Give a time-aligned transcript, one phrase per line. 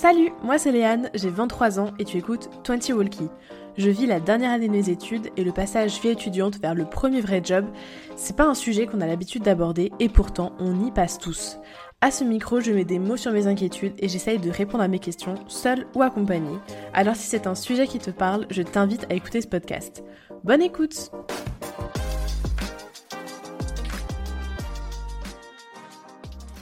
[0.00, 3.28] Salut, moi c'est Léane, j'ai 23 ans et tu écoutes 20 Walkie.
[3.76, 6.84] Je vis la dernière année de mes études et le passage vie étudiante vers le
[6.84, 7.64] premier vrai job,
[8.14, 11.58] c'est pas un sujet qu'on a l'habitude d'aborder et pourtant on y passe tous.
[12.00, 14.88] À ce micro, je mets des mots sur mes inquiétudes et j'essaye de répondre à
[14.88, 16.58] mes questions, seule ou accompagnée.
[16.94, 20.04] Alors si c'est un sujet qui te parle, je t'invite à écouter ce podcast.
[20.44, 21.10] Bonne écoute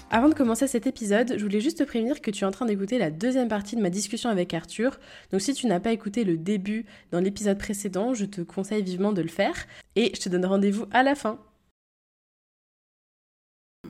[0.08, 2.64] Avant de commencer cet épisode, je voulais juste te prévenir que tu es en train
[2.64, 5.00] d'écouter la deuxième partie de ma discussion avec Arthur.
[5.32, 9.12] Donc si tu n'as pas écouté le début dans l'épisode précédent, je te conseille vivement
[9.12, 9.54] de le faire.
[9.96, 11.40] Et je te donne rendez-vous à la fin.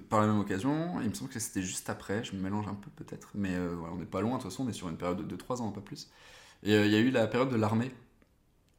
[0.08, 2.74] Par la même occasion, il me semble que c'était juste après, je me mélange un
[2.74, 4.88] peu peut-être, mais euh, voilà, on n'est pas loin, de toute façon on est sur
[4.88, 6.10] une période de 2-3 ans, pas plus.
[6.62, 7.92] Et euh, il y a eu la période de l'armée.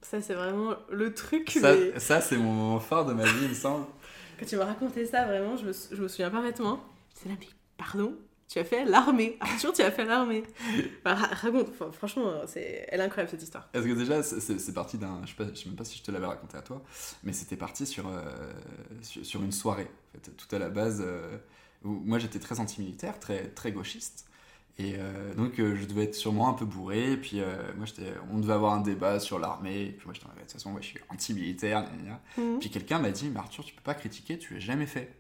[0.01, 1.51] Ça c'est vraiment le truc.
[1.51, 3.85] Ça, ça c'est mon moment phare de ma vie, il me semble.
[4.39, 6.79] Quand tu m'as raconté ça, vraiment, je me, je me souviens parfaitement.
[7.21, 8.17] C'est là, mais pardon
[8.47, 9.37] tu as fait l'armée.
[9.41, 10.43] Arthur, tu as fait l'armée.
[11.03, 12.87] raconte, franchement, c'est...
[12.87, 13.67] elle est incroyable cette histoire.
[13.69, 15.21] Parce que déjà, c'est, parti d'un.
[15.25, 16.81] Je ne sais, même pas si je te l'avais raconté à toi,
[17.23, 18.21] mais c'était parti sur, euh,
[19.01, 19.89] sur, une soirée.
[20.09, 21.37] En fait, tout à la base, euh,
[21.83, 24.25] où moi j'étais très anti-militaire, très, très gauchiste.
[24.79, 27.13] Et euh, donc je devais être sûrement un peu bourré.
[27.13, 27.41] Et puis
[27.75, 29.87] moi, j'étais, on devait avoir un débat sur l'armée.
[29.87, 31.85] Et puis moi, j'étais de toute façon, moi, je suis anti-militaire.
[32.37, 32.59] Mmh.
[32.59, 35.11] Puis quelqu'un m'a dit, mais Arthur, tu peux pas critiquer, tu l'as jamais fait.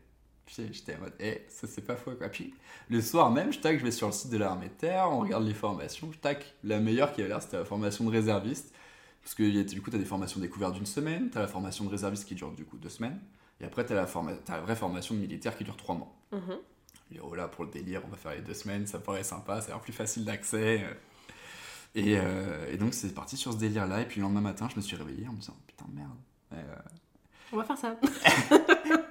[0.47, 2.29] J'étais en mode, eh, ça c'est pas faux quoi.
[2.29, 2.53] Puis
[2.89, 5.19] le soir même, je tac, je vais sur le site de l'armée de terre, on
[5.19, 8.73] regarde les formations, je tac, la meilleure qui avait l'air, c'était la formation de réserviste.
[9.21, 11.83] Parce que du coup, tu as des formations découvertes d'une semaine, tu as la formation
[11.83, 13.19] de réserviste qui dure du coup deux semaines,
[13.59, 14.07] et après, tu as, la
[14.47, 16.15] la vraie formation de militaire qui dure trois mois.
[16.31, 17.15] Mm-hmm.
[17.15, 19.61] Et oh là, pour le délire, on va faire les deux semaines, ça paraît sympa,
[19.61, 20.85] ça a l'air plus facile d'accès.
[21.95, 24.75] Et, euh, et, donc, c'est parti sur ce délire-là, et puis le lendemain matin, je
[24.75, 26.09] me suis réveillé en me disant, putain, merde.
[26.53, 26.75] Euh,
[27.51, 27.95] on va faire ça.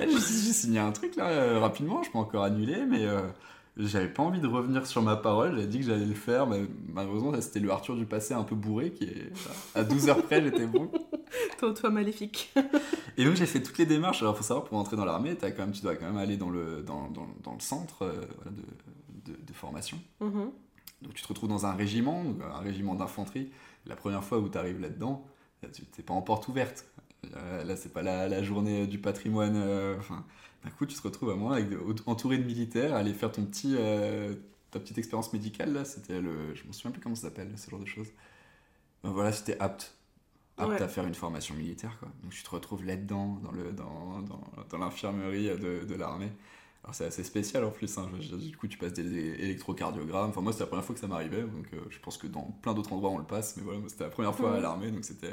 [0.00, 3.22] J'ai signé un truc là euh, rapidement, je peux encore annuler, mais euh,
[3.76, 5.52] j'avais pas envie de revenir sur ma parole.
[5.52, 6.62] J'avais dit que j'allais le faire, mais
[6.92, 9.32] malheureusement, c'était le Arthur du passé un peu bourré qui est
[9.74, 10.90] à 12 heures près, j'étais bon.
[11.58, 12.52] toi, toi maléfique.
[13.16, 14.22] Et donc j'ai fait toutes les démarches.
[14.22, 16.50] Alors faut savoir, pour entrer dans l'armée, quand même, tu dois quand même aller dans
[16.50, 18.20] le, dans, dans, dans le centre euh,
[19.26, 19.98] de, de, formation.
[20.20, 20.50] Mm-hmm.
[21.02, 22.24] Donc tu te retrouves dans un régiment,
[22.54, 23.50] un régiment d'infanterie.
[23.86, 25.24] La première fois où tu arrives là-dedans,
[25.72, 26.84] tu n'es pas en porte ouverte.
[27.36, 29.56] Euh, là, c'est pas la, journée du patrimoine.
[29.56, 30.24] Euh, enfin,
[30.64, 31.68] d'un coup, tu te retrouves à moi avec,
[32.06, 34.34] entouré de militaires, aller faire ton petit, euh,
[34.70, 35.72] ta petite expérience médicale.
[35.72, 38.08] Là, c'était le, je me souviens plus comment ça s'appelle, ce genre de choses.
[39.02, 39.94] Ben voilà, c'était apte,
[40.56, 42.08] apte à faire une formation militaire, quoi.
[42.22, 46.30] Donc, tu te retrouves là-dedans, dans le, dans, dans, dans l'infirmerie de, de l'armée.
[46.84, 48.08] Alors c'est assez spécial en plus, hein.
[48.38, 51.42] du coup tu passes des électrocardiogrammes, enfin moi c'était la première fois que ça m'arrivait,
[51.42, 54.10] donc je pense que dans plein d'autres endroits on le passe, mais voilà, c'était la
[54.10, 55.32] première fois à l'armée, donc c'était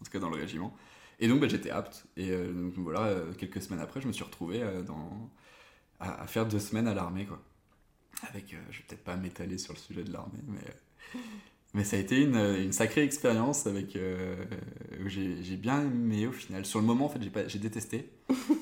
[0.00, 0.76] en tout cas dans le régiment.
[1.20, 2.06] Et donc bah, j'étais apte.
[2.16, 5.30] Et euh, donc voilà, euh, quelques semaines après, je me suis retrouvé euh, dans,
[6.00, 7.26] à, faire deux semaines à l'armée.
[7.26, 7.40] quoi.
[8.28, 11.20] Avec, je vais peut-être pas m'étaler sur le sujet de l'armée, mais,
[11.74, 13.98] mais ça a été une, une sacrée expérience avec,
[15.04, 16.64] où j'ai bien aimé au final.
[16.64, 18.08] Sur le moment, en fait, j'ai détesté.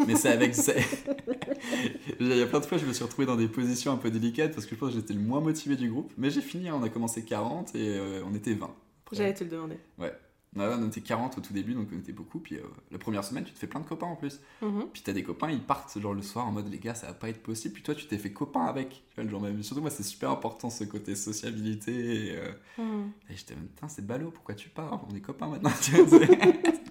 [0.07, 0.57] Mais c'est avec.
[2.19, 4.11] Il y a plein de fois, je me suis retrouvé dans des positions un peu
[4.11, 6.13] délicates parce que je pense que j'étais le moins motivé du groupe.
[6.17, 8.75] Mais j'ai fini, hein, on a commencé 40 et on était 20.
[9.13, 9.77] J'allais te le demander.
[9.99, 10.13] Ouais
[10.57, 12.39] on était 40 au tout début, donc on était beaucoup.
[12.39, 14.41] Puis euh, la première semaine, tu te fais plein de copains en plus.
[14.61, 14.89] Mhm.
[14.93, 17.15] Puis t'as des copains, ils partent genre le soir en mode les gars, ça va
[17.15, 17.75] pas être possible.
[17.75, 19.03] Puis toi, tu t'es fait copain avec.
[19.17, 19.63] Tu vois, même.
[19.63, 22.27] Surtout, moi, c'est super important ce côté sociabilité.
[22.27, 23.13] Et, euh, mhm.
[23.31, 25.05] et j'étais même, putain, c'est ballot, pourquoi tu pars?
[25.11, 25.71] On est copains maintenant.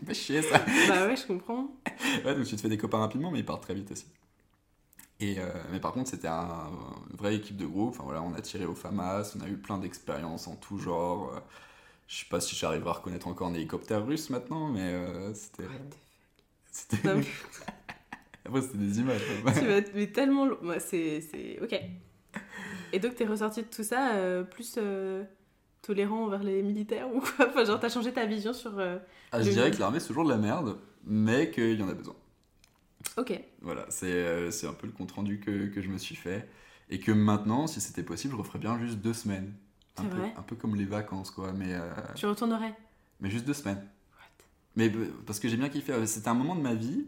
[0.04, 0.60] Vois, ça chier ça.
[0.88, 1.70] Bah ouais, je comprends.
[2.26, 4.06] ouais, donc tu te fais des copains rapidement, mais ils partent très vite aussi.
[5.20, 6.72] Et euh, mais par contre, c'était un,
[7.12, 7.90] une vraie équipe de groupe.
[7.90, 11.32] Enfin, voilà, on a tiré au FAMAS, on a eu plein d'expériences en tout genre.
[12.12, 15.64] Je sais pas si j'arrive à reconnaître encore un hélicoptère russe maintenant, mais euh, c'était.
[16.70, 17.08] C'était.
[18.46, 19.22] Après, c'était des images.
[19.58, 20.50] tu vas mais tellement.
[20.80, 21.58] c'est, c'est.
[21.62, 21.74] Ok.
[22.92, 25.24] Et donc, t'es ressorti de tout ça euh, plus euh,
[25.82, 27.48] tolérant envers les militaires ou quoi?
[27.48, 28.78] Enfin, genre, t'as changé ta vision sur.
[28.78, 31.94] ah, je dirais que l'armée, c'est toujours de la merde, mais qu'il y en a
[31.94, 32.16] besoin.
[33.16, 33.40] Ok.
[33.62, 36.50] Voilà, c'est, c'est un peu le compte rendu que, que je me suis fait.
[36.90, 39.54] Et que maintenant, si c'était possible, je referais bien juste deux semaines.
[39.98, 41.52] Un peu, un peu, comme les vacances, quoi.
[41.52, 42.74] Mais, euh, Tu retournerais
[43.20, 43.86] Mais juste deux semaines.
[44.76, 44.90] Mais
[45.26, 46.06] parce que j'ai bien kiffé.
[46.06, 47.06] C'était un moment de ma vie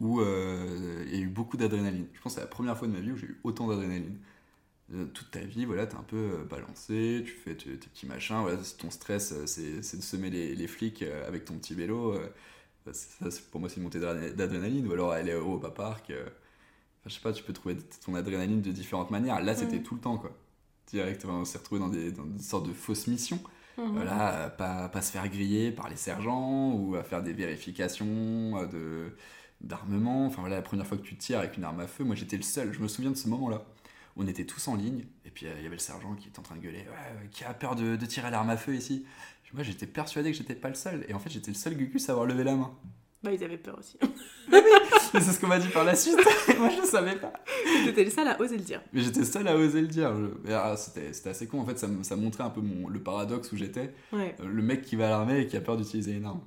[0.00, 2.06] où euh, il y a eu beaucoup d'adrénaline.
[2.14, 4.18] Je pense que c'est la première fois de ma vie où j'ai eu autant d'adrénaline.
[4.92, 8.40] Euh, toute ta vie, voilà, t'es un peu balancé, tu fais tes, petits machins.
[8.42, 12.14] Voilà, ton stress, c'est de semer les, les, flics avec ton petit vélo.
[12.92, 14.86] Ça, pour moi, c'est une montée d'adrénaline.
[14.86, 16.12] Ou alors aller au Europa Park.
[17.04, 19.42] je sais pas, tu peux trouver ton adrénaline de différentes manières.
[19.42, 20.36] Là, c'était tout le temps, quoi
[20.86, 21.24] direct.
[21.24, 23.40] on s'est retrouvé dans des, dans des sortes de fausses missions.
[23.78, 23.92] Mhm.
[23.92, 28.66] Voilà, pas, pas se faire griller par les sergents ou à faire des vérifications euh,
[28.66, 29.16] de
[29.60, 30.26] d'armement.
[30.26, 32.36] Enfin voilà, la première fois que tu tires avec une arme à feu, moi j'étais
[32.36, 32.72] le seul.
[32.72, 33.64] Je me souviens de ce moment-là
[34.16, 36.42] on était tous en ligne, et puis il y avait le sergent qui était en
[36.42, 36.84] train de gueuler,
[37.32, 39.04] qui a peur de, de tirer l'arme à feu ici
[39.52, 42.08] Moi j'étais persuadé que j'étais pas le seul, et en fait j'étais le seul Gugus
[42.08, 42.72] à avoir levé la main.
[43.22, 43.98] Bah, ils avaient peur aussi.
[45.20, 46.16] c'est ce qu'on m'a dit par la suite.
[46.58, 47.32] Moi, je savais pas.
[47.84, 48.80] J'étais le seul à oser le dire.
[48.92, 50.12] Mais j'étais seul à oser le dire.
[50.50, 51.60] Ah, c'était assez con.
[51.60, 53.92] En fait, ça, ça montrait un peu mon, le paradoxe où j'étais.
[54.12, 56.40] Euh, le mec qui va à l'armée et qui a peur d'utiliser une arme.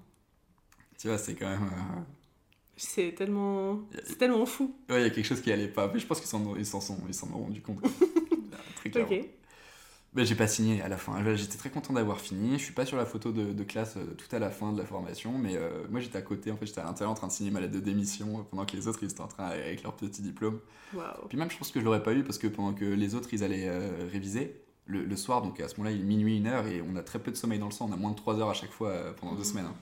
[0.98, 1.64] Tu vois, c'est quand même.
[1.64, 2.02] Euh,
[2.76, 3.82] c'est tellement.
[4.06, 4.76] C'est tellement fou.
[4.90, 5.90] Ouais, il y a quelque chose qui allait pas.
[5.94, 6.44] Mais je pense qu'ils s'en
[6.82, 7.82] sont, ils s'en ont rendu compte.
[8.78, 9.12] Très clairement.
[9.12, 9.26] Ok.
[10.14, 11.24] Mais j'ai pas signé à la fin.
[11.36, 12.58] J'étais très content d'avoir fini.
[12.58, 14.86] Je suis pas sur la photo de, classe euh, tout à la fin de la
[14.86, 16.52] formation, mais euh, moi j'étais à côté.
[16.52, 18.66] En fait, j'étais à l'intérieur en train de signer ma lettre de démission euh, pendant
[18.66, 20.60] que les autres ils étaient en train avec leur petit diplôme.
[21.30, 23.30] Puis même, je pense que je l'aurais pas eu parce que pendant que les autres
[23.34, 23.70] ils allaient
[24.12, 27.04] réviser le, soir, donc à ce moment-là, il est minuit, une heure et on a
[27.04, 27.88] très peu de sommeil dans le sang.
[27.90, 29.44] On a moins de 3 heures à chaque fois pendant deux mmh.
[29.44, 29.66] semaines.
[29.66, 29.76] Hein.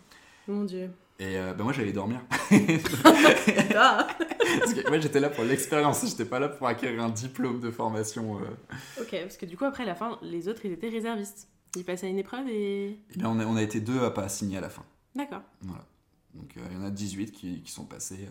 [0.47, 0.89] Mon dieu.
[1.19, 2.19] Et ben moi j'allais dormir.
[4.59, 7.71] Parce que moi j'étais là pour l'expérience, j'étais pas là pour acquérir un diplôme de
[7.71, 8.39] formation.
[8.39, 9.01] Euh.
[9.01, 11.47] Ok, parce que du coup après à la fin, les autres ils étaient réservistes.
[11.75, 12.99] Ils passaient à une épreuve et.
[13.13, 14.83] Eh bien on a, on a été deux à pas signer à la fin.
[15.15, 15.41] D'accord.
[15.61, 15.85] Voilà.
[16.33, 18.27] Donc euh, il y en a 18 qui, qui sont passés.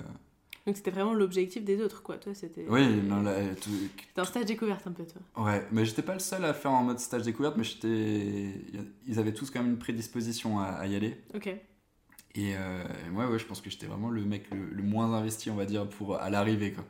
[0.67, 2.17] Donc c'était vraiment l'objectif des autres, quoi.
[2.17, 2.65] Toi, c'était.
[2.69, 3.37] Oui, non, là.
[3.61, 5.45] C'était un stage découverte un peu, toi.
[5.45, 8.55] Ouais, mais j'étais pas le seul à faire en mode stage découverte, mais j'étais.
[9.07, 11.21] Ils avaient tous quand même une prédisposition à, à y aller.
[11.35, 11.55] Ok.
[12.35, 12.83] Et euh,
[13.13, 15.89] moi, ouais, je pense que j'étais vraiment le mec le, moins investi, on va dire,
[15.89, 16.73] pour à l'arrivée.
[16.73, 16.85] Quoi.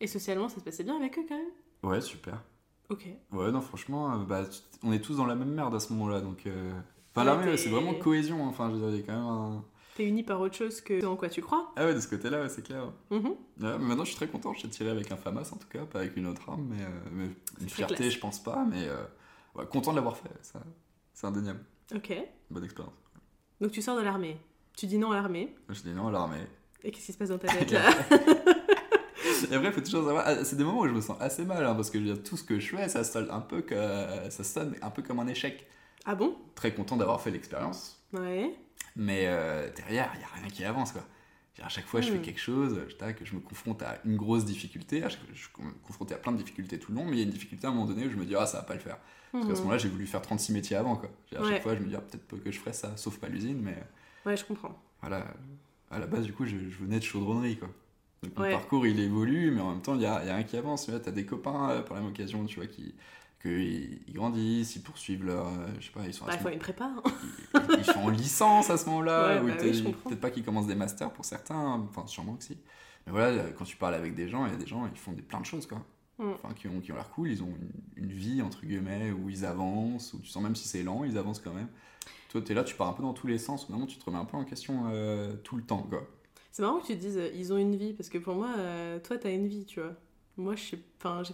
[0.00, 1.46] Et socialement, ça se passait bien avec eux quand même?
[1.82, 2.42] Ouais, super.
[2.90, 3.06] Ok.
[3.32, 4.42] Ouais, non, franchement, euh, bah,
[4.82, 6.20] on est tous dans la même merde à ce moment-là.
[6.20, 6.72] Donc, euh...
[7.14, 8.44] Enfin, l'armée, c'est vraiment cohésion.
[8.44, 8.48] Hein.
[8.48, 9.64] Enfin, je veux dire, il y a quand même un.
[9.94, 11.72] T'es uni par autre chose que en quoi tu crois?
[11.76, 12.90] Ah ouais, de ce côté-là, c'est clair.
[13.10, 13.24] Mm-hmm.
[13.24, 14.54] ouais, mais maintenant, je suis très content.
[14.54, 16.66] J'ai tiré avec un FAMAS, en tout cas, pas avec une autre arme.
[16.70, 17.28] Mais, euh,
[17.60, 18.64] une fierté, je pense pas.
[18.68, 18.88] Mais
[19.54, 20.30] ouais, content de l'avoir fait.
[20.42, 20.62] Ça,
[21.12, 21.60] c'est indéniable.
[21.94, 22.14] Ok.
[22.50, 22.94] Bonne expérience.
[23.60, 24.38] Donc, tu sors de l'armée
[24.76, 25.54] tu dis non à l'armée.
[25.68, 26.46] Je dis non à l'armée.
[26.84, 27.90] Et qu'est-ce qui se passe dans ta tête là
[29.50, 30.24] Et après, il faut toujours savoir.
[30.26, 32.14] Ah, c'est des moments où je me sens assez mal, hein, parce que je veux
[32.14, 33.74] dire, tout ce que je fais, ça sonne un peu, que,
[34.30, 35.66] ça sonne un peu comme un échec.
[36.04, 36.36] Ah bon?
[36.54, 38.02] Très content d'avoir fait l'expérience.
[38.12, 38.54] Ouais.
[38.96, 41.04] Mais euh, derrière, il n'y a rien qui avance, quoi.
[41.62, 42.22] À chaque fois, je fais hmm.
[42.22, 45.02] quelque chose, je, je me confronte à une grosse difficulté.
[45.02, 45.50] Je suis
[45.86, 47.70] confronté à plein de difficultés tout le long, mais il y a une difficulté à
[47.70, 48.98] un moment donné où je me dis, ah, ça va pas le faire.
[49.30, 49.62] Parce qu'à ce hmm.
[49.64, 51.10] moment-là, j'ai voulu faire 36 métiers avant, quoi.
[51.36, 53.60] À chaque fois, je me dis, ah, peut-être que je ferais ça, sauf pas l'usine,
[53.62, 53.76] mais.
[54.26, 54.80] Ouais, je comprends.
[55.00, 55.26] Voilà,
[55.90, 57.68] à la base, du coup, je, venais de chaudronnerie, quoi.
[58.22, 60.44] Donc, mon parcours, il évolue, mais en même temps, il y a, y a, rien
[60.44, 60.86] qui avance.
[60.86, 62.94] Tu as des copains, euh, par la même occasion, tu vois, qui
[63.44, 65.46] ils, grandissent, ils poursuivent leur.
[65.46, 66.26] Euh, je sais pas, ils sont.
[66.26, 66.84] Bah, il faut une prépa.
[66.84, 67.02] Hein.
[67.78, 69.42] Ils, sont en licence à ce moment-là.
[69.42, 72.58] Ouais, bah Peut-être pas qu'ils commencent des masters pour certains, enfin, sûrement que si.
[73.06, 75.12] Mais voilà, quand tu parles avec des gens, il y a des gens, ils font
[75.12, 75.78] des, plein de choses, quoi.
[76.18, 76.30] Mm.
[76.32, 77.52] Enfin, qui ont, qui ont l'air cool, ils ont
[77.96, 81.04] une, une, vie, entre guillemets, où ils avancent, où tu sens même si c'est lent,
[81.04, 81.68] ils avancent quand même.
[82.32, 83.68] Toi, tu es là, tu pars un peu dans tous les sens.
[83.68, 85.82] Vraiment, tu te remets un peu en question euh, tout le temps.
[85.82, 86.08] quoi.
[86.50, 88.48] C'est marrant que tu te dises, euh, ils ont une vie, parce que pour moi,
[88.56, 89.92] euh, toi, tu as une vie, tu vois.
[90.38, 90.78] Moi, j'ai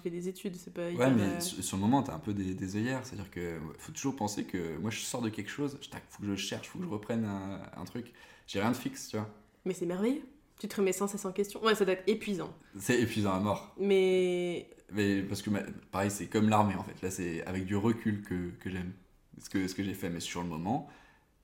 [0.03, 0.91] fait des études, c'est pas.
[0.91, 3.07] Ouais, mais sur le moment, tu as un peu des, des œillères.
[3.07, 6.29] C'est-à-dire que faut toujours penser que moi, je sors de quelque chose, il faut que
[6.29, 8.13] je cherche, faut que je reprenne un, un truc.
[8.49, 9.29] J'ai rien de fixe, tu vois.
[9.65, 10.23] Mais c'est merveilleux.
[10.59, 11.63] Tu te remets sans cesse en question.
[11.63, 12.53] Ouais, ça doit être épuisant.
[12.77, 13.73] C'est épuisant à mort.
[13.79, 14.69] Mais.
[14.91, 15.51] Mais parce que,
[15.93, 17.01] pareil, c'est comme l'armée, en fait.
[17.01, 18.93] Là, c'est avec du recul que, que j'aime
[19.41, 20.11] ce que, ce que j'ai fait.
[20.11, 20.89] Mais sur le moment,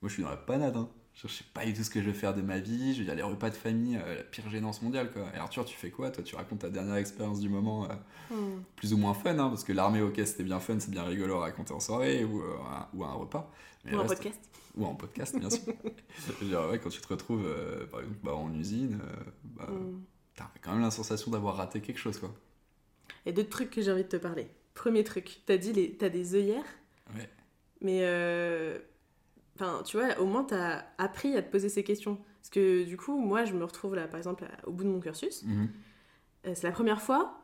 [0.03, 0.77] moi, je suis dans la panade.
[0.77, 0.89] Hein.
[1.15, 2.93] Je sais pas du tout ce que je vais faire de ma vie.
[2.93, 5.13] Je veux dire, les repas de famille, euh, la pire gênance mondiale.
[5.13, 5.23] Quoi.
[5.35, 6.11] Et Arthur, tu fais quoi?
[6.11, 8.63] Toi, tu racontes ta dernière expérience du moment, euh, hmm.
[8.75, 11.37] plus ou moins fun, hein, parce que l'armée, ok, c'était bien fun, c'est bien rigolo
[11.37, 12.57] à raconter en soirée ou, euh,
[12.95, 13.51] ou à un repas.
[13.91, 14.41] ou en podcast.
[14.77, 15.73] Ou en podcast, bien sûr.
[16.43, 17.49] dire, ouais, quand tu te retrouves,
[17.93, 18.99] par exemple, bah, en usine,
[19.45, 20.03] bah, hmm.
[20.35, 22.19] t'as quand même la sensation d'avoir raté quelque chose.
[22.19, 22.35] Quoi.
[23.25, 24.49] Et deux trucs que j'ai envie de te parler.
[24.75, 25.93] Premier truc, t'as dit les...
[25.97, 26.65] t'as des œillères?
[27.15, 27.31] Ouais.
[27.81, 28.03] Mais
[29.57, 32.19] Enfin, tu vois, au moins, tu as appris à te poser ces questions.
[32.41, 35.01] Parce que du coup, moi, je me retrouve là, par exemple, au bout de mon
[35.01, 35.45] cursus.
[35.45, 35.69] Mhm.
[36.47, 37.41] Euh, c'est la première fois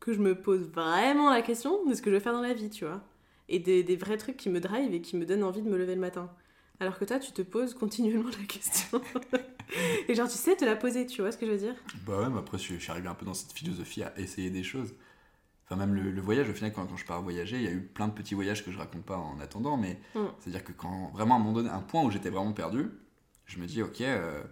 [0.00, 2.54] que je me pose vraiment la question de ce que je vais faire dans la
[2.54, 3.02] vie, tu vois.
[3.48, 5.76] Et des, des vrais trucs qui me drive et qui me donnent envie de me
[5.76, 6.30] lever le matin.
[6.78, 9.02] Alors que toi, tu te poses continuellement la question.
[10.08, 11.74] et genre, tu sais te la poser, tu vois ce que je veux dire?
[12.06, 14.62] Bah ouais, mais après, je suis arrivé un peu dans cette philosophie à essayer des
[14.62, 14.94] choses.
[15.70, 17.80] Enfin, même le, voyage, au final, quand, quand, je pars voyager, il y a eu
[17.80, 20.20] plein de petits voyages que je raconte pas en attendant, mais mm.
[20.40, 22.90] c'est-à-dire que quand vraiment à un moment donné, un point où j'étais vraiment perdu,
[23.46, 24.42] je me dis, ok, il euh,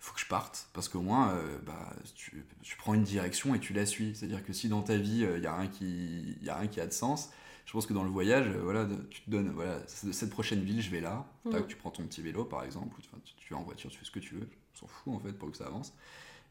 [0.00, 2.44] faut que je parte, parce qu'au moins, euh, bah, tu,
[2.76, 4.16] prends une direction et tu la suis.
[4.16, 6.66] C'est-à-dire que si dans ta vie, il euh, y, a rien qui, y a rien
[6.66, 7.30] qui a de sens,
[7.64, 10.90] je pense que dans le voyage, voilà, tu te donnes, voilà, cette prochaine ville, je
[10.90, 11.66] vais là, mm.
[11.68, 14.04] tu prends ton petit vélo par exemple, ou tu, tu, vas en voiture, tu fais
[14.04, 15.94] ce que tu veux, on s'en fout en fait pour que ça avance.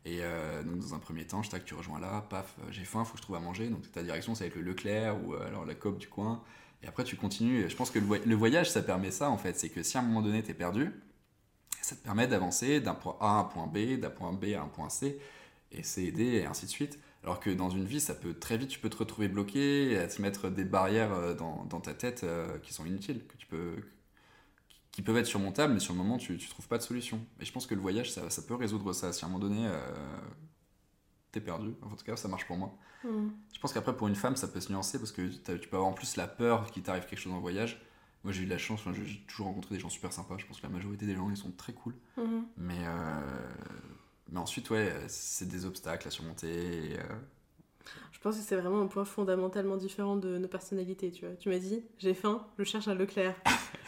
[0.08, 2.86] Et euh, donc, dans un premier temps, je tac, tu rejoins là, paf, euh, j'ai
[2.86, 3.68] faim, faut que je trouve à manger.
[3.68, 6.42] Donc, ta direction, ça va être le Leclerc ou euh, alors la COP du coin.
[6.82, 7.70] Et après, tu continues.
[7.70, 9.60] Je pense que le, voyage, ça permet ça, en fait.
[9.60, 10.94] C'est que si à un moment donné, tu es perdu,
[11.82, 14.62] ça te permet d'avancer d'un point A à un point B, d'un point B à
[14.62, 15.20] un point C,
[15.74, 17.00] et C et D, et ainsi de suite.
[17.24, 20.08] Alors que dans une vie, ça peut très vite, tu peux te retrouver bloqué, à
[20.08, 22.26] te mettre des barrières dans, ta tête
[22.64, 23.76] qui sont inutiles, que tu peux,
[24.98, 27.24] qui peuvent être surmontables, mais sur le moment, tu ne trouves pas de solution.
[27.40, 29.14] Et je pense que le voyage, ça, ça peut résoudre ça.
[29.14, 29.80] Si à un moment donné, euh,
[31.32, 32.76] t'es perdu, en tout cas, ça marche pour moi.
[33.04, 33.28] Mm.
[33.54, 35.92] Je pense qu'après, pour une femme, ça peut se nuancer parce que tu peux avoir
[35.92, 37.80] en plus la peur qu'il t'arrive quelque chose en voyage.
[38.24, 40.36] Moi, j'ai eu de la chance, enfin, j'ai toujours rencontré des gens super sympas.
[40.40, 41.94] Je pense que la majorité des gens, ils sont très cool.
[42.18, 42.48] Mhm.
[42.58, 43.52] Mais, euh,
[44.32, 46.94] mais ensuite, ouais, c'est des obstacles à surmonter.
[46.94, 47.04] et, euh,
[48.18, 51.36] Je pense que c'est vraiment un point fondamentalement différent de nos personnalités, tu vois.
[51.36, 53.36] Tu m'as dit, j'ai faim, je cherche un Leclerc.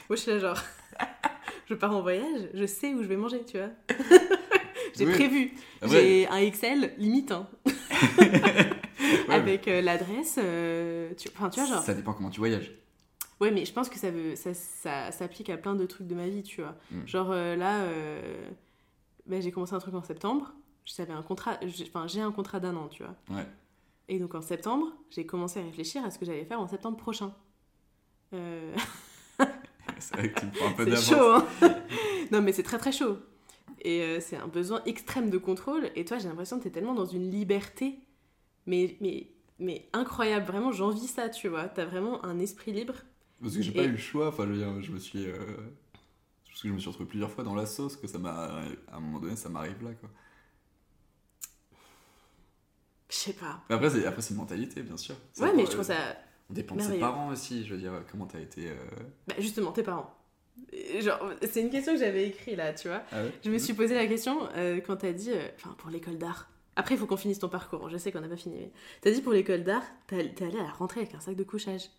[0.10, 0.58] Moi, je suis là genre,
[1.66, 3.70] je pars en voyage, je sais où je vais manger, tu vois.
[4.96, 5.14] j'ai Oui.
[5.14, 5.54] prévu.
[5.82, 7.48] Après- J'ai un Excel limite, hein.
[9.28, 10.36] Ouais, avec euh, l'adresse.
[10.38, 11.28] euh, tu...
[11.36, 11.84] Enfin, tu vois, genre.
[11.84, 12.72] Ça dépend comment tu voyages.
[13.40, 16.16] Ouais, mais je pense que ça, veut, ça, ça s'applique à plein de trucs de
[16.16, 16.76] ma vie, tu vois.
[16.92, 17.08] Mm.
[17.08, 18.50] Genre euh, là, euh,
[19.26, 20.54] ben, j'ai commencé un truc en septembre.
[20.86, 23.16] J'avais un contrat, j'ai- enfin j'ai un contrat d'un an, tu vois.
[23.36, 23.46] Ouais.
[24.10, 26.98] Et donc en septembre, j'ai commencé à réfléchir à ce que j'allais faire en septembre
[26.98, 27.34] prochain.
[28.34, 28.76] Euh,
[30.00, 31.06] C'est vrai que tu me prends un peu c'est d'avance.
[31.06, 31.46] chaud, hein
[32.32, 33.18] Non, mais c'est très très chaud.
[33.82, 35.90] Et euh, c'est un besoin extrême de contrôle.
[35.96, 38.00] Et toi, j'ai l'impression que t'es tellement dans une liberté,
[38.66, 40.46] mais, mais, mais incroyable.
[40.48, 41.66] Vraiment, j'envie ça, tu vois.
[41.70, 42.96] T'as vraiment un esprit libre.
[43.42, 44.30] Parce que j'ai pas Et- eu le choix.
[44.30, 45.26] Enfin, je veux dire, je me suis.
[45.28, 45.36] euh,
[46.50, 48.32] Parce que je me suis retrouvé plusieurs fois dans la sauce, que ça m'a.
[48.90, 50.10] À un moment donné, ça m'arrive là, quoi.
[53.10, 53.60] Je sais pas.
[53.70, 55.16] Mais après, c'est après, c'est une mentalité, bien sûr.
[55.34, 56.18] Ça Ouais, mais je trouve euh, ça
[56.50, 57.66] On dépend de ses parents aussi.
[57.66, 58.68] Je veux dire, comment t'as été.
[58.70, 58.76] euh,
[59.28, 60.14] Bah, justement, tes parents.
[61.00, 63.02] Genre, c'est une question que j'avais écrite là, tu vois.
[63.12, 65.90] Ah ouais Je me suis posé la question euh, quand t'as dit, euh, enfin pour
[65.90, 66.50] l'école d'art.
[66.76, 67.90] Après, il faut qu'on finisse ton parcours.
[67.90, 68.56] Je sais qu'on n'a pas fini.
[68.60, 68.72] Mais...
[69.02, 71.90] T'as dit pour l'école d'art, t'es allé à la rentrée avec un sac de couchage.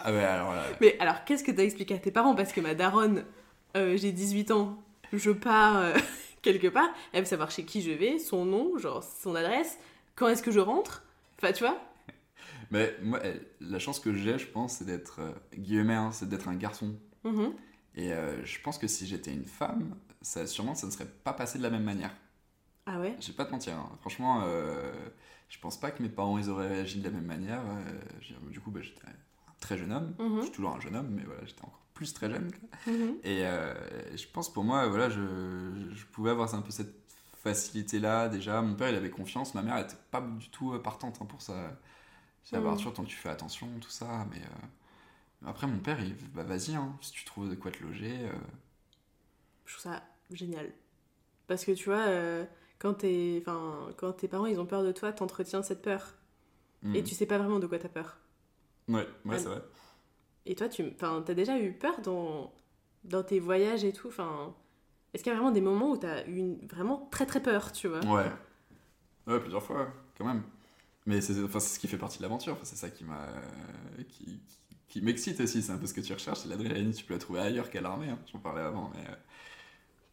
[0.00, 0.64] Ah ouais, alors là.
[0.80, 2.34] Mais alors, qu'est-ce que t'as expliqué à tes parents?
[2.34, 3.24] Parce que ma daronne,
[3.76, 4.76] euh, j'ai 18 ans,
[5.12, 5.94] je pars euh,
[6.42, 9.78] quelque part, elle veut savoir chez qui je vais, son nom, genre son adresse,
[10.18, 11.04] quand est-ce que je rentre?
[11.38, 11.78] Enfin, tu vois?
[12.70, 13.20] Mais moi,
[13.60, 15.20] la chance que j'ai, je pense, c'est d'être.
[15.20, 16.94] euh, guillemets, hein, c'est d'être un garçon.
[17.24, 17.52] Mhm.
[17.94, 21.32] Et euh, je pense que si j'étais une femme, ça, sûrement ça ne serait pas
[21.32, 22.14] passé de la même manière.
[22.86, 23.16] Ah ouais?
[23.20, 23.90] Je vais pas te mentir, hein.
[24.00, 24.92] franchement, euh,
[25.48, 27.60] je pense pas que mes parents ils auraient réagi de la même manière.
[27.60, 30.14] euh, du coup, bah, j'étais un très jeune homme.
[30.18, 30.38] Mhm.
[30.38, 32.50] Je suis toujours un jeune homme, mais voilà, j'étais encore plus très jeune.
[32.86, 33.16] Mhm.
[33.24, 33.74] Et euh,
[34.16, 35.20] je pense pour moi, voilà, je,
[35.92, 36.94] je pouvais avoir un peu cette
[37.48, 38.62] facilité-là déjà.
[38.62, 39.54] Mon père, il avait confiance.
[39.54, 41.78] Ma mère, elle était pas du tout euh, partante hein, pour ça.
[42.44, 42.60] C'est à.
[42.66, 44.26] Arthur, tant que tu fais attention, tout ça.
[44.32, 44.94] Mais euh,
[45.50, 48.18] après, mon père, il, bah vas-y, hein, si tu trouves de quoi te loger.
[48.22, 48.32] euh,
[49.66, 50.02] Je trouve ça
[50.32, 50.72] génial.
[51.48, 52.44] Parce que tu vois, euh,
[52.80, 56.14] quand, t'es- enfin, quand tes parents ils ont peur de toi, t'entretiens cette peur.
[56.82, 56.94] hmm.
[56.94, 58.18] Et tu sais pas vraiment de quoi t'as peur.
[58.88, 59.62] Ouais, ouais, Ah, c'est vrai.
[60.46, 62.52] Et toi, tu enfin, t'as déjà eu peur dans,
[63.04, 64.54] dans tes voyages et tout enfin,
[65.14, 67.72] Est-ce qu'il y a vraiment des moments où t'as eu une- vraiment très très peur,
[67.72, 68.00] tu vois?
[68.04, 68.30] Ouais.
[69.26, 70.42] Ouais, plusieurs fois, quand même.
[71.06, 72.52] Mais c'est enfin, ce qui fait partie de l'aventure.
[72.54, 73.26] Enfin, c'est ça qui m'a.
[74.08, 75.62] qui, qui, qui m'excite aussi.
[75.62, 76.40] C'est un peu ce que tu recherches.
[76.40, 78.10] C'est l'adrénaline, tu peux la trouver ailleurs qu'à l'armée.
[78.10, 78.18] Hein.
[78.32, 78.90] J'en parlais avant.
[78.94, 79.14] Mais, euh,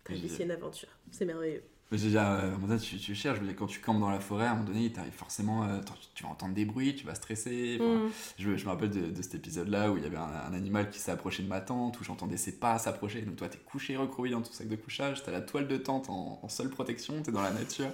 [0.03, 1.63] T'as une aventure, c'est merveilleux.
[1.91, 2.33] Mais j'ai déjà.
[2.35, 3.39] euh, à un moment donné, tu, tu cherches.
[3.41, 5.63] mais Quand tu campes dans la forêt, à un moment donné, il t'arrive forcément.
[5.65, 5.79] euh,
[6.15, 7.77] tu- vas entendre des bruits, tu vas stresser.
[7.79, 8.09] Enfin, Mm.
[8.39, 10.89] je, je me rappelle de, de cet épisode-là où il y avait un, un animal
[10.89, 13.21] qui s'est approché de ma tente, où j'entendais ses pas s'approcher.
[13.21, 16.09] Donc toi, t'es couché, recroquevillé dans ton sac de couchage, t'as la toile de tente
[16.09, 17.89] en, en seule protection, t'es dans la nature,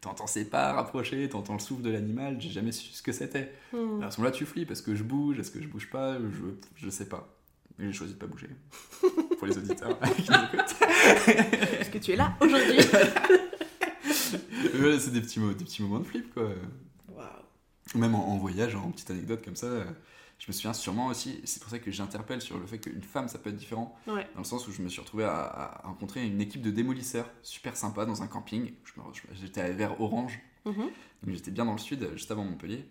[0.00, 2.40] t'entends ses pas rapprocher, t'entends le souffle de l'animal.
[2.40, 3.52] J'ai jamais su ce que c'était.
[3.72, 4.02] Mm.
[4.02, 4.70] À ce moment-là, tu flippes.
[4.70, 6.26] Est-ce que je bouge Est-ce que je bouge pas je,
[6.76, 7.28] je sais pas.
[7.78, 8.48] Mais j'ai choisi de pas bouger.
[9.38, 10.22] Pour les auditeurs qui
[11.98, 12.78] que tu es là aujourd'hui.
[14.74, 16.48] Voilà, c'est des petits, des petits moments de flip, quoi.
[17.08, 17.26] Waouh.
[17.94, 19.68] Même en, en voyage, en petite anecdote comme ça,
[20.38, 23.28] je me souviens sûrement aussi, c'est pour ça que j'interpelle sur le fait qu'une femme,
[23.28, 24.26] ça peut être différent, Ouais.
[24.34, 25.36] dans le sens où je me suis retrouvé à,
[25.84, 28.72] à rencontrer une équipe de démolisseurs super sympa dans un camping.
[29.40, 30.74] J'étais à vers Orange, Mhm.
[31.22, 32.84] donc j'étais bien dans le sud, juste avant Montpellier.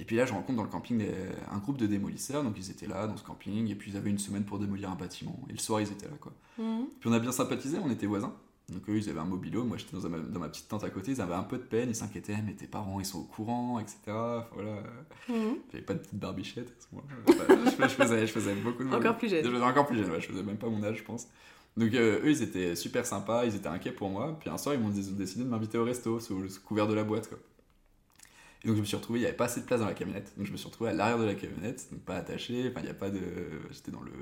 [0.00, 1.04] Et puis là, je rencontre dans le camping
[1.52, 4.10] un groupe de démolisseurs, donc ils étaient là dans ce camping, et puis ils avaient
[4.10, 6.32] une semaine pour démolir un bâtiment, et le soir, ils étaient là, quoi.
[6.58, 6.86] Mhm.
[7.00, 8.32] Puis on a bien sympathisé, on était voisins.
[8.70, 10.90] Donc eux, ils avaient un mobilo, moi j'étais dans, ma- dans ma petite tente à
[10.90, 13.24] côté, ils avaient un peu de peine, ils s'inquiétaient, mais tes parents, ils sont au
[13.24, 13.98] courant, etc.
[14.08, 14.82] Enfin, voilà.
[15.28, 15.56] Mhm.
[15.70, 19.16] J'avais pas de petite barbichette à ce je, je faisais, je faisais beaucoup de Encore
[19.18, 19.52] plus Je jeune.
[19.52, 21.28] faisais encore plus jeune, ouais, je faisais même pas mon âge, je pense.
[21.76, 24.36] Donc euh, eux, ils étaient super sympas, ils étaient inquiets pour moi.
[24.40, 27.04] Puis un soir, ils m'ont décidé de m'inviter au resto, sous le couvert de la
[27.04, 27.38] boîte, quoi.
[28.64, 29.92] Et donc je me suis retrouvé, il n'y avait pas assez de place dans la
[29.92, 32.80] camionnette, donc je me suis retrouvé à l'arrière de la camionnette, donc pas attaché, enfin
[32.80, 33.20] il n'y a pas de...
[33.70, 34.12] J'étais dans le,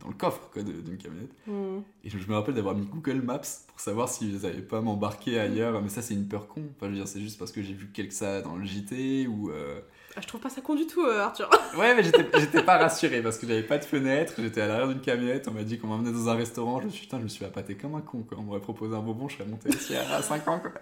[0.00, 1.32] dans le coffre, quoi, d'une camionnette.
[1.48, 1.82] Mhm.
[2.04, 5.40] Et je me rappelle d'avoir mis Google Maps pour savoir si je n'avaient pas m'embarquer
[5.40, 6.62] ailleurs, mais ça c'est une peur con.
[6.76, 9.26] Enfin, je veux dire, c'est juste parce que j'ai vu quelque ça dans le JT
[9.26, 9.50] ou.
[9.50, 9.80] euh,
[10.16, 11.48] Ah, je trouve pas ça con du tout, euh, Arthur.
[11.76, 15.00] Ouais, mais j'étais pas rassuré parce que j'avais pas de fenêtre, j'étais à l'arrière d'une
[15.00, 17.28] camionnette, on m'a dit qu'on m'emmenait dans un restaurant, je me suis putain, je me
[17.28, 17.44] suis
[17.80, 18.38] comme un con quoi.
[18.40, 20.72] On m'aurait proposé un bonbon, je serais monté ici à 5 ans quoi.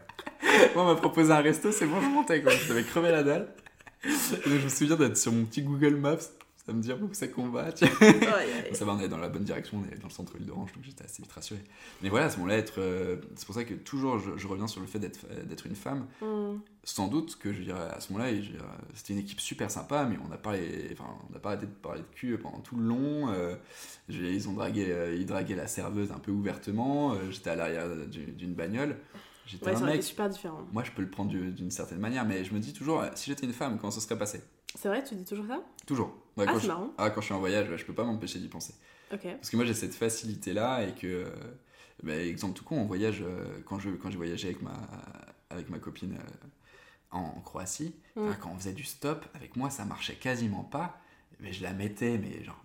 [0.74, 2.52] Moi, on m'a proposé un resto, c'est bon, je montais quoi.
[2.52, 3.48] J'avais crevé la dalle.
[4.02, 6.16] je me souviens d'être sur mon petit Google Maps
[6.66, 7.74] ça me dire où c'est qu'on va.
[8.72, 10.82] Ça va, on est dans la bonne direction, on est dans le centre-ville d'Orange, donc
[10.82, 11.60] j'étais assez vite rassuré.
[12.02, 14.88] Mais voilà, à ce moment-là, euh, c'est pour ça que toujours je, reviens sur le
[14.88, 16.06] fait d'être, d'être une femme.
[16.20, 16.56] Mm.
[16.82, 18.32] Sans doute que je dirais à ce moment-là,
[18.94, 20.54] c'était une équipe super sympa, mais on n'a pas,
[20.92, 23.30] enfin, on pas arrêté de parler de cul pendant tout le long.
[23.30, 23.54] Euh,
[24.08, 27.14] ils ont dragué, euh, ils draguaient la serveuse un peu ouvertement.
[27.30, 28.96] j'étais à l'arrière d'une bagnole.
[29.46, 30.02] J'étais un mec.
[30.02, 30.66] super différent.
[30.72, 33.46] Moi, je peux le prendre d'une certaine manière, mais je me dis toujours, si j'étais
[33.46, 34.42] une femme, comment ça serait passé?
[34.74, 35.60] C'est vrai, tu dis toujours ça?
[35.86, 36.12] Toujours.
[36.38, 36.66] Ah, c'est je...
[36.68, 36.92] marrant.
[36.98, 38.74] Ah, quand je suis en voyage, je peux pas m'empêcher d'y penser.
[39.08, 41.30] Parce que moi, j'ai cette facilité-là et que, euh,
[42.02, 44.76] bah, exemple tout con, on voyage, euh, quand, je, quand j'ai voyagé avec ma,
[45.50, 48.30] avec ma copine euh, en, Croatie, mm.
[48.40, 51.00] quand on faisait du stop, avec moi, ça marchait quasiment pas.
[51.40, 52.62] Mais je la mettais, mais genre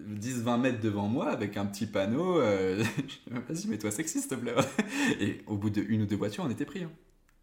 [0.00, 2.34] 10-20 mètres devant moi avec un petit panneau.
[3.26, 4.54] Vas-y, mets-toi sexy, s'il te plaît.
[5.20, 6.84] Et au bout d'une ou deux voitures, on était pris.
[6.84, 6.92] Hein.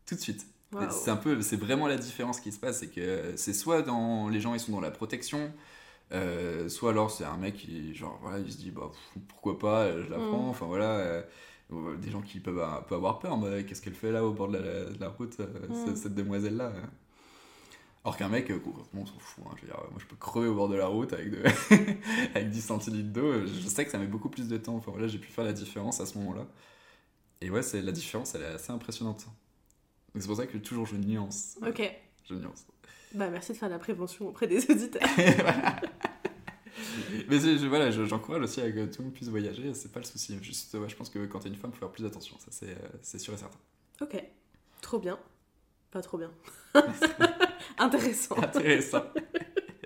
[0.06, 0.48] Tout de suite.
[0.92, 4.30] C'est un peu, c'est vraiment la différence qui se passe, c'est que c'est soit dans
[4.30, 5.52] les gens ils sont dans la protection,
[6.12, 8.92] euh, soit alors c'est un mec qui genre voilà il se dit bah
[9.28, 10.28] pourquoi pas, je la mm.
[10.30, 10.98] prends, enfin voilà.
[10.98, 11.22] Euh,
[11.98, 14.60] des gens qui peuvent, avoir peur, mais qu'est-ce qu'elle fait là au bord de
[15.00, 15.96] la, route, mm.
[15.96, 16.72] cette demoiselle là
[18.04, 18.60] alors qu'un mec, euh,
[18.94, 19.46] on s'en fout.
[19.48, 21.32] Hein, je veux dire, moi, je peux crever au bord de la route avec,
[22.36, 23.46] avec 10 centilitres d'eau.
[23.46, 24.76] Je sais que ça met beaucoup plus de temps.
[24.76, 26.46] Enfin, voilà, j'ai pu faire la différence à ce moment-là.
[27.40, 29.26] Et ouais, c'est, la différence, elle est assez impressionnante.
[30.14, 31.58] Donc c'est pour ça que toujours je nuance.
[31.66, 31.82] Ok.
[32.30, 32.66] Je nuance.
[33.14, 35.02] Bah, merci de faire de la prévention auprès des auditeurs.
[37.30, 40.06] Mais je, voilà, j'encourage aussi à que tout le monde puisse voyager, c'est pas le
[40.06, 40.38] souci.
[40.42, 42.48] Juste, ouais, je pense que quand t'es une femme, il faut faire plus attention, ça
[42.50, 43.58] c'est, euh, c'est sûr et certain.
[44.02, 44.22] Ok,
[44.82, 45.20] trop bien.
[45.92, 46.32] Pas trop bien.
[47.78, 48.38] Intéressant.
[48.38, 49.04] Intéressant.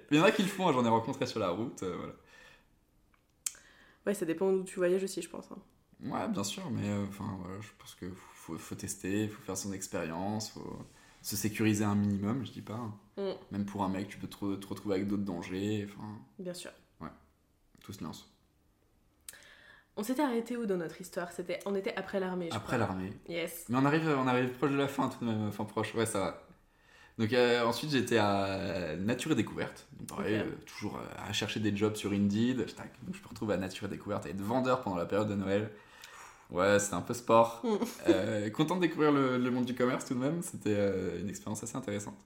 [0.10, 1.84] Il y en a qui le font, hein, j'en ai rencontré sur la route.
[1.84, 2.13] Euh, voilà.
[4.05, 5.51] Ouais, ça dépend d'où tu voyages aussi, je pense.
[5.51, 5.57] Hein.
[6.03, 8.12] Ouais, bien sûr, mais euh, enfin, voilà, je pense qu'il
[8.47, 10.85] faut, faut, tester, faut faire son expérience, faut
[11.21, 12.75] se sécuriser un minimum, je dis pas.
[12.75, 12.93] Hein.
[13.17, 13.31] Mm.
[13.51, 15.87] Même pour un mec, tu peux te, retrouver avec d'autres dangers.
[15.89, 16.07] Enfin,
[16.39, 16.71] bien sûr.
[17.01, 17.10] Ouais,
[17.83, 18.29] tout se lance.
[19.97, 21.31] On s'était arrêté où dans notre histoire?
[21.31, 22.49] C'était, On était après l'armée.
[22.51, 23.12] Après l'armée.
[23.27, 23.65] Yes.
[23.69, 26.05] Mais on arrive, on arrive proche de la fin tout de même, enfin proche, ouais,
[26.05, 26.43] ça va.
[27.17, 31.60] Donc euh, ensuite j'étais à Nature et Découverte, donc pareil, euh, toujours euh, à chercher
[31.60, 32.57] des jobs sur Indeed.
[32.57, 35.33] Donc je me retrouve à Nature et Découverte et être vendeur pendant la période de
[35.33, 35.71] Noël.
[36.49, 37.63] Ouais, c'était un peu sport.
[37.63, 38.51] Mm.
[38.51, 40.77] content de découvrir le, monde du commerce tout de même, c'était
[41.19, 42.17] une expérience assez intéressante.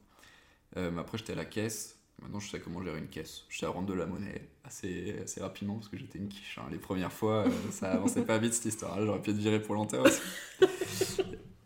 [0.75, 3.45] mais après j'étais à la caisse, maintenant je sais comment gérer une caisse.
[3.49, 6.57] Je sais à rendre de la monnaie assez, assez rapidement parce que j'étais une quiche.
[6.59, 6.67] Hein.
[6.71, 9.03] Les premières fois, ça avançait pas vite cette histoire.
[9.03, 10.21] J'aurais pu être viré pour lenteur aussi.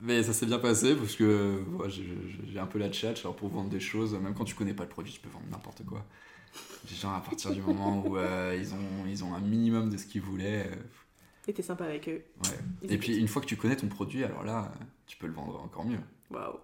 [0.01, 1.63] Mais ça s'est bien passé parce que
[2.47, 4.13] j'ai un peu la chat alors pour vendre des choses.
[4.13, 6.05] Même quand tu connais pas le produit, tu peux vendre n'importe quoi.
[6.89, 9.97] Les gens, à partir du moment où euh, ils, ont, ils ont un minimum de
[9.97, 10.69] ce qu'ils voulaient.
[11.47, 12.23] Et t'es sympa avec eux.
[12.43, 12.89] Ouais.
[12.89, 14.71] Et puis une fois que tu connais ton produit, alors là,
[15.05, 15.99] tu peux le vendre encore mieux.
[16.31, 16.59] Waouh.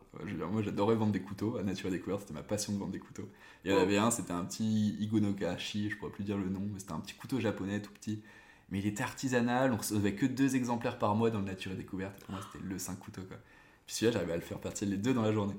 [0.51, 1.57] Moi, j'adorais vendre des couteaux.
[1.57, 3.29] À Nature et Découverte, c'était ma passion de vendre des couteaux.
[3.63, 6.61] Il y en avait un, c'était un petit Igonokashi, je pourrais plus dire le nom,
[6.73, 8.23] mais c'était un petit couteau japonais tout petit
[8.71, 11.75] mais il était artisanal, on recevait que deux exemplaires par mois dans le Nature et
[11.75, 12.23] Découverte.
[12.23, 13.21] pour moi, c'était le 5 couteaux.
[13.23, 13.37] Quoi.
[13.85, 15.55] Puis celui-là, j'arrivais à le faire partir les deux dans la journée.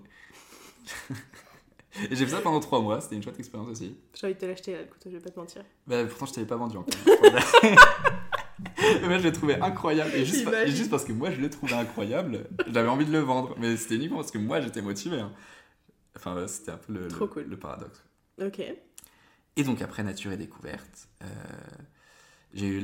[2.11, 3.95] et j'ai fait ça pendant trois mois, c'était une chouette expérience aussi.
[4.15, 5.63] J'ai envie de te l'acheter, le couteau, je vais pas te mentir.
[5.87, 6.95] Bah, pourtant, je t'avais pas vendu encore.
[9.05, 10.11] moi, je l'ai trouvé incroyable.
[10.14, 13.55] Et juste, juste, parce que moi, je l'ai trouvé incroyable, j'avais envie de le vendre.
[13.59, 15.20] Mais c'était uniquement parce que moi, j'étais motivé.
[15.20, 15.33] Hein.
[16.16, 17.09] Enfin, c'était un peu le,
[17.42, 18.05] le, paradoxe.
[18.40, 18.62] Ok.
[19.57, 21.27] Et donc, après Nature et Découverte, euh,
[22.55, 22.83] j'ai eu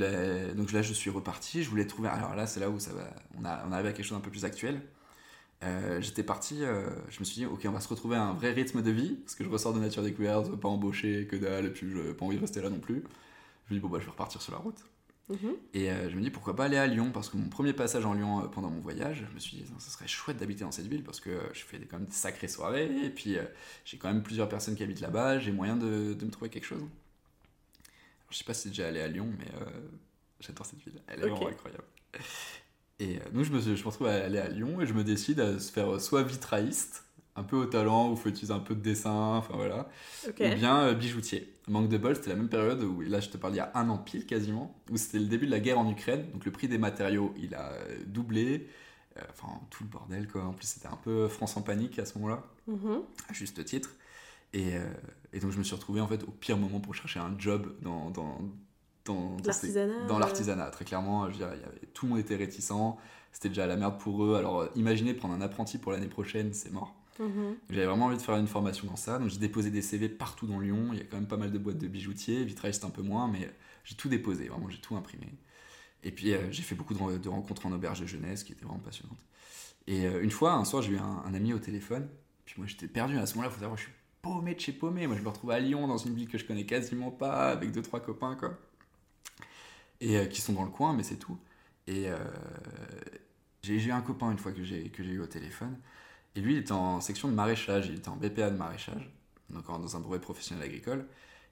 [0.55, 3.11] donc là je suis reparti je voulais trouver alors là c'est là où ça va
[3.39, 4.81] on a on arrive à quelque chose d'un peu plus actuel
[5.63, 8.33] euh, j'étais parti euh, je me suis dit ok on va se retrouver à un
[8.33, 11.67] vrai rythme de vie parce que je ressors de nature découverte pas embauché que dalle
[11.67, 13.05] et puis je pas envie de rester là non plus
[13.67, 14.85] je me dis bon bah je vais repartir sur la route
[15.29, 15.55] mhm.
[15.75, 17.11] et euh, je me dis pourquoi pas aller à Lyon?
[17.13, 19.91] Parce que mon premier passage en Lyon pendant mon voyage je me suis dit ça
[19.91, 22.91] serait chouette d'habiter dans cette ville parce que je fais quand même des sacrées soirées
[23.05, 23.37] et puis
[23.85, 26.67] j'ai quand même plusieurs personnes qui habitent là-bas j'ai moyen de, de me trouver quelque
[26.67, 26.83] chose
[28.31, 29.71] je sais pas si c'est déjà allé à Lyon, mais euh,
[30.41, 31.01] j'adore cette ville.
[31.07, 31.85] Elle est vraiment incroyable.
[32.99, 35.05] Et euh, donc, je me, je me retrouve à aller à Lyon et je me
[35.05, 37.05] décide à se faire soit vitrailliste,
[37.39, 39.89] un peu au talent, où il faut utiliser un peu de dessin, enfin voilà,
[40.27, 41.55] ou bien euh, bijoutier.
[41.69, 43.71] Manque de bol, c'était la même période où, là je te parle il y a
[43.75, 46.51] un an pile quasiment, où c'était le début de la guerre en Ukraine, donc le
[46.51, 47.73] prix des matériaux il a
[48.07, 48.69] doublé,
[49.31, 52.19] enfin tout le bordel quoi, en plus c'était un peu France en panique à ce
[52.19, 53.01] moment-là, mm-hmm.
[53.29, 53.91] à juste titre.
[54.53, 54.85] Et, euh,
[55.33, 57.75] et, donc je me suis retrouvé en fait au pire moment pour chercher un job
[57.83, 58.41] dans, dans,
[59.05, 60.07] dans, l'artisanat.
[60.07, 61.31] Dans l'artisanat, très clairement.
[61.31, 61.47] Je veux
[61.93, 62.97] tout le monde était réticent,
[63.33, 64.37] c'était déjà la merde pour eux.
[64.37, 66.95] Alors euh, imaginez prendre un apprenti pour l'année prochaine, c'est mort.
[67.19, 67.57] Mhm.
[67.71, 70.47] J'avais vraiment envie de faire une formation dans ça, donc j'ai déposé des CV partout
[70.47, 70.91] dans Lyon.
[70.93, 73.29] Il y a quand même pas mal de boîtes de bijoutiers, vitrailliste un peu moins,
[73.29, 73.51] mais
[73.85, 75.27] j'ai tout déposé, vraiment j'ai tout imprimé.
[76.05, 78.79] Et puis euh, j'ai fait beaucoup de, rencontres en auberge de jeunesse qui étaient vraiment
[78.79, 79.25] passionnantes.
[79.87, 82.09] Et une fois, un soir, j'ai eu un, ami au téléphone.
[82.45, 83.51] Puis moi, j'étais perdu à ce moment-là.
[83.51, 85.07] Faut savoir, je suis paumé de chez paumé.
[85.07, 87.73] Moi, je me retrouve à Lyon, dans une ville que je connais quasiment pas, avec
[87.73, 88.59] deux, trois copains, quoi.
[90.03, 91.39] Et qui sont dans le coin, mais c'est tout.
[91.87, 92.07] Et
[93.63, 95.79] j'ai eu un copain une fois que j'ai eu au téléphone.
[96.39, 99.11] Et lui, il était en section de maraîchage, il était en BPA de maraîchage,
[99.51, 101.05] donc dans un brevet professionnel agricole.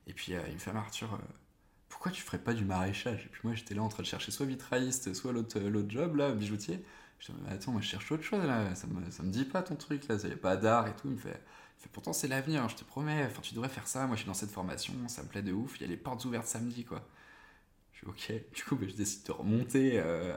[0.06, 1.18] Et puis euh, il me fait Arthur, euh,
[1.88, 3.26] pourquoi tu ferais pas du maraîchage?
[3.26, 6.30] Et puis moi, j'étais là en train de chercher soit vitrailliste, soit l'autre job, là,
[6.30, 6.84] bijoutier.
[7.18, 9.62] Je dis, attends, moi je cherche autre chose là, ça me, ça me dit pas
[9.62, 11.08] ton truc là, il n'y a pas d'art et tout.
[11.08, 11.42] Il me fait,
[11.92, 14.06] pourtant c'est l'avenir, je te promets, enfin, tu devrais faire ça.
[14.06, 15.96] Moi je suis dans cette formation, ça me plaît de ouf, il y a les
[15.96, 17.04] portes ouvertes samedi quoi.
[18.02, 20.36] Je ok, du coup, ben, je décide de remonter euh,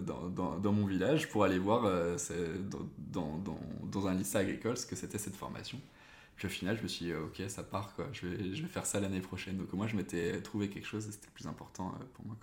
[0.00, 2.16] dans, mon village pour aller voir euh,
[2.98, 5.78] dans, un lycée agricole ce que c'était cette formation.
[6.36, 7.94] Puis au final, je me suis dit, ok, ça part.
[8.12, 9.58] Je, vais, faire ça l'année prochaine.
[9.58, 12.36] Donc moi, je m'étais trouvé quelque chose et c'était plus important euh, pour moi.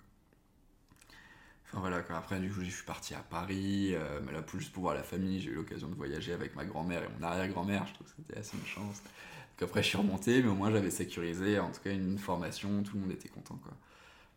[1.66, 2.16] Enfin voilà, quoi.
[2.16, 3.94] après, du coup, je suis parti à Paris,
[4.26, 7.02] mais là, juste pour voir la famille, j'ai eu l'occasion de voyager avec ma grand-mère
[7.02, 7.86] et mon arrière-grand-mère.
[7.86, 9.02] Je trouve que c'était assez une chance.
[9.02, 12.82] Donc après, je suis remonté, mais au moins, j'avais sécurisé, en tout cas, une formation,
[12.82, 13.58] tout le monde était content.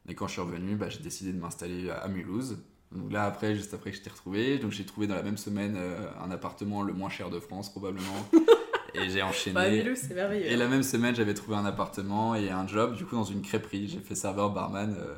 [0.07, 2.57] Et quand je suis revenu, bah, j'ai décidé de m'installer à Mulhouse.
[2.91, 5.37] Donc là, après, juste après que je t'ai retrouvé, donc j'ai trouvé dans la même
[5.37, 8.25] semaine euh, un appartement le moins cher de France, probablement.
[8.93, 9.53] et j'ai enchaîné.
[9.53, 10.45] Bah, Mulhouse, c'est merveilleux.
[10.45, 13.41] Et la même semaine, j'avais trouvé un appartement et un job, du coup, dans une
[13.41, 13.87] crêperie.
[13.87, 15.15] J'ai fait serveur barman euh,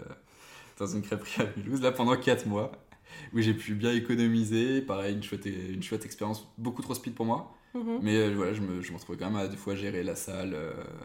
[0.80, 2.72] dans une crêperie à Mulhouse, là, pendant 4 mois,
[3.34, 4.82] où j'ai pu bien économiser.
[4.82, 7.54] Pareil, une chouette, une chouette expérience, beaucoup trop speed pour moi.
[7.76, 8.00] Mhm.
[8.02, 10.16] Mais euh, voilà, je me, je me retrouvais quand même à des fois gérer la
[10.16, 10.56] salle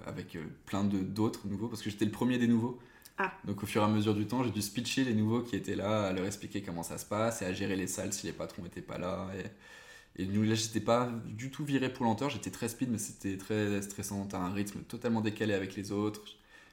[0.07, 2.79] avec plein d'autres nouveaux, parce que j'étais le premier des nouveaux.
[3.19, 3.33] Ah.
[3.45, 5.77] Donc au fur et à mesure du temps, j'ai dû speecher les nouveaux qui étaient
[5.77, 8.33] là, à leur expliquer comment ça se passe et à gérer les salles si les
[8.33, 9.31] patrons n'étaient pas là.
[9.37, 12.99] Et, et nous, là, j'étais pas du tout viré pour lenteur, j'étais très speed, mais
[12.99, 14.27] c'était très stressant.
[14.27, 16.23] T'as un rythme totalement décalé avec les autres.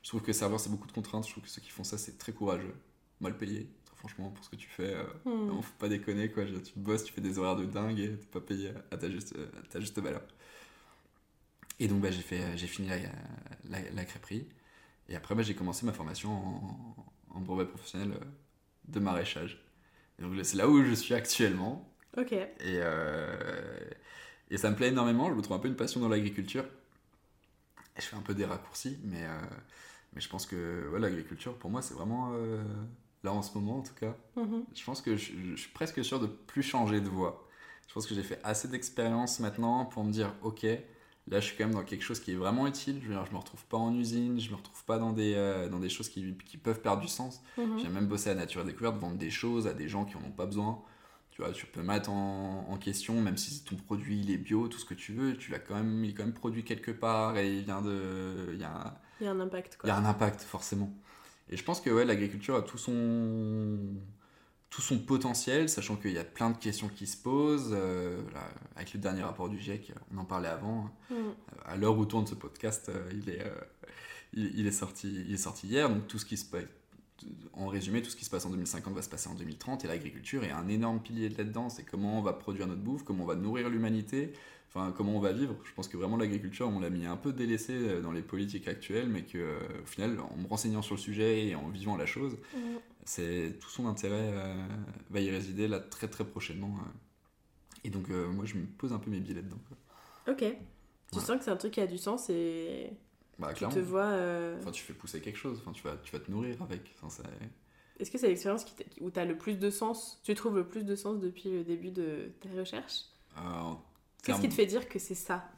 [0.03, 1.25] Je trouve que serveur, c'est beaucoup de contraintes.
[1.25, 2.75] Je trouve que ceux qui font ça, c'est très courageux,
[3.21, 3.69] mal payé.
[3.95, 5.61] Franchement, pour ce que tu fais, euh, hmm.
[5.61, 6.45] faut pas déconner quoi.
[6.45, 9.35] Tu bosses, tu fais des horaires de dingue et t'es pas payé à ta juste,
[9.35, 10.21] à ta juste valeur.
[11.81, 12.97] Et donc, bah, j'ai, fait, j'ai fini la,
[13.69, 14.47] la, la crêperie.
[15.09, 16.31] Et après, bah, j'ai commencé ma formation
[17.29, 18.25] en, brevet professionnel euh,
[18.87, 19.63] de maraîchage.
[20.17, 21.89] Et donc c'est là où je suis actuellement.
[22.17, 22.33] Ok.
[22.33, 23.79] Et, euh,
[24.51, 25.29] et ça me plaît énormément.
[25.29, 26.65] Je me trouve un peu une passion dans l'agriculture.
[27.97, 29.41] Je fais un peu des raccourcis, mais, euh,
[30.13, 32.31] mais je pense que l'agriculture, pour moi, c'est vraiment
[33.23, 34.15] là en ce moment, en tout cas.
[34.37, 34.63] Mm-hmm.
[34.73, 37.47] Je pense que je, je, suis presque sûr de plus changer de voie.
[37.87, 40.65] Je pense que j'ai fait assez d'expérience maintenant pour me dire, ok,
[41.29, 42.99] Là, je suis quand même dans quelque chose qui est vraiment utile.
[43.03, 45.35] Je veux dire, je me retrouve pas en usine, je me retrouve pas dans des,
[45.35, 47.41] euh, dans des choses qui, qui, peuvent perdre du sens.
[47.57, 47.79] Mhm.
[47.79, 50.21] J'ai même bossé à Nature et Découverte, vendre des choses à des gens qui en
[50.21, 50.81] ont pas besoin.
[51.31, 54.67] Tu vois, tu peux mettre en, en, question, même si ton produit il est bio,
[54.67, 56.91] tout ce que tu veux, tu l'as quand même, il est quand même produit quelque
[56.91, 59.77] part et il vient de, il y a un, il y a un impact.
[59.77, 59.87] Quoi.
[59.87, 60.91] Il y a un impact forcément.
[61.49, 63.77] Et je pense que ouais, l'agriculture a tout son
[64.69, 67.73] tout son potentiel, sachant qu'il y a plein de questions qui se posent.
[67.73, 68.21] Euh,
[68.75, 70.89] avec le dernier rapport du GIEC, on en parlait avant.
[71.09, 71.15] Mm.
[71.65, 73.55] À l'heure où tourne ce podcast, euh, il, est, euh,
[74.33, 75.89] il, est sorti, il est sorti hier.
[75.89, 76.65] Donc tout ce qui se passe,
[77.53, 79.85] en résumé, tout ce qui se passe en 2050 va se passer en 2030.
[79.85, 81.69] Et l'agriculture est un énorme pilier là-dedans.
[81.69, 84.33] C'est comment on va produire notre bouffe, comment on va nourrir l'humanité,
[84.69, 85.55] enfin comment on va vivre.
[85.63, 89.09] Je pense que vraiment l'agriculture, on l'a mis un peu délaissé dans les politiques actuelles,
[89.09, 92.37] mais que au final, en me renseignant sur le sujet et en vivant la chose,
[92.53, 92.77] mm
[93.09, 94.67] c'est tout son intérêt euh,
[95.09, 96.75] va y résider là très très prochainement.
[96.77, 97.83] Euh.
[97.83, 99.57] Et donc euh, moi je me pose un peu mes billets dedans.
[100.27, 100.45] Ok.
[101.11, 102.91] Tu sens que c'est un truc qui a du sens et
[103.39, 104.11] bah, tu te vois.
[104.59, 105.59] Enfin tu fais pousser quelque chose.
[105.61, 106.93] Enfin tu vas tu vas te nourrir avec.
[107.01, 107.23] Enfin,
[107.99, 108.65] Est-ce que c'est l'expérience
[109.01, 111.63] où tu as le plus de sens Tu trouves le plus de sens depuis le
[111.63, 113.05] début de ta recherche?
[114.29, 115.49] Qu'est-ce qui te fait dire que c'est ça?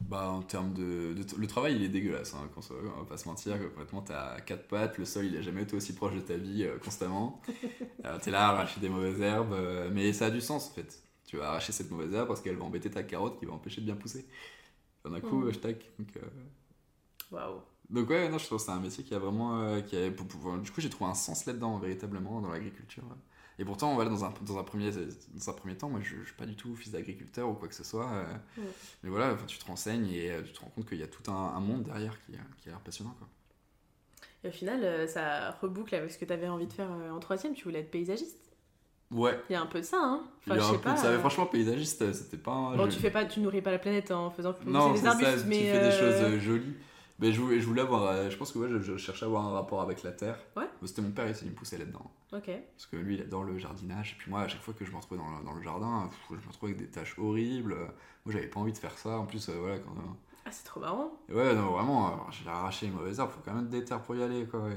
[0.00, 3.58] Bah, en termes de, Le travail, il est dégueulasse, hein, on va pas se mentir.
[3.58, 6.64] Complètement, t'as quatre pattes, le sol, il a jamais été aussi proche de ta vie
[6.64, 7.42] euh, constamment.
[8.04, 10.74] euh, t'es là à arracher des mauvaises herbes, euh, mais ça a du sens en
[10.74, 11.02] fait.
[11.26, 13.80] Tu vas arracher cette mauvaise herbe parce qu'elle va embêter ta carotte qui va empêcher
[13.80, 14.26] de bien pousser.
[15.04, 15.90] D'un coup, je tac.
[15.98, 16.20] Donc, euh,
[17.30, 17.60] Waouh.
[17.90, 19.80] Donc, ouais, non, je trouve que c'est un métier qui a vraiment.
[19.82, 23.04] qui a, du coup, j'ai trouvé un sens là-dedans, véritablement, dans l'agriculture.
[23.60, 26.24] Et pourtant, voilà, dans, un, dans, un premier, dans un premier temps, moi je ne
[26.24, 28.08] suis pas du tout fils d'agriculteur ou quoi que ce soit.
[28.12, 28.24] Euh,
[29.02, 31.28] mais voilà, tu te renseignes et euh, tu te rends compte qu'il y a tout
[31.30, 33.14] un, monde derrière qui, qui a l'air passionnant.
[33.18, 33.28] Quoi.
[34.44, 37.18] Et au final, euh, ça reboucle avec ce que tu avais envie de faire en
[37.18, 37.54] troisième.
[37.54, 38.38] Tu voulais être paysagiste.
[39.10, 39.40] Ouais.
[39.50, 40.22] Il y a un peu de ça, hein.
[40.46, 40.54] Enfin,
[40.92, 41.18] de ça.
[41.18, 42.74] franchement, paysagiste, c'était pas.
[42.76, 45.58] Bon, tu fais pas, tu nourris pas la planète en faisant non, des arbustes, mais.
[45.58, 46.74] Tu fais des choses jolies.
[47.18, 48.04] Mais je, voulais, je voulais avoir.
[48.04, 50.38] Euh, je pense que ouais, je, cherchais à avoir un rapport avec la terre.
[50.56, 50.68] Ouais.
[50.84, 52.12] C'était mon père, il me poussait là-dedans.
[52.32, 52.50] Ok.
[52.76, 54.12] Parce que lui, il adore le jardinage.
[54.12, 56.08] Et puis moi, à chaque fois que je me retrouvais dans le, dans le jardin,
[56.30, 57.74] je me retrouvais avec des tâches horribles.
[57.74, 59.18] Moi, j'avais pas envie de faire ça.
[59.18, 59.90] En plus, euh, voilà, quand.
[59.90, 61.10] Euh, ah, c'est trop marrant.
[61.28, 63.30] Ouais, non, vraiment, j'ai arraché les mauvaises herbes.
[63.30, 64.70] Faut quand même des terres pour y aller, quoi.
[64.70, 64.76] Et,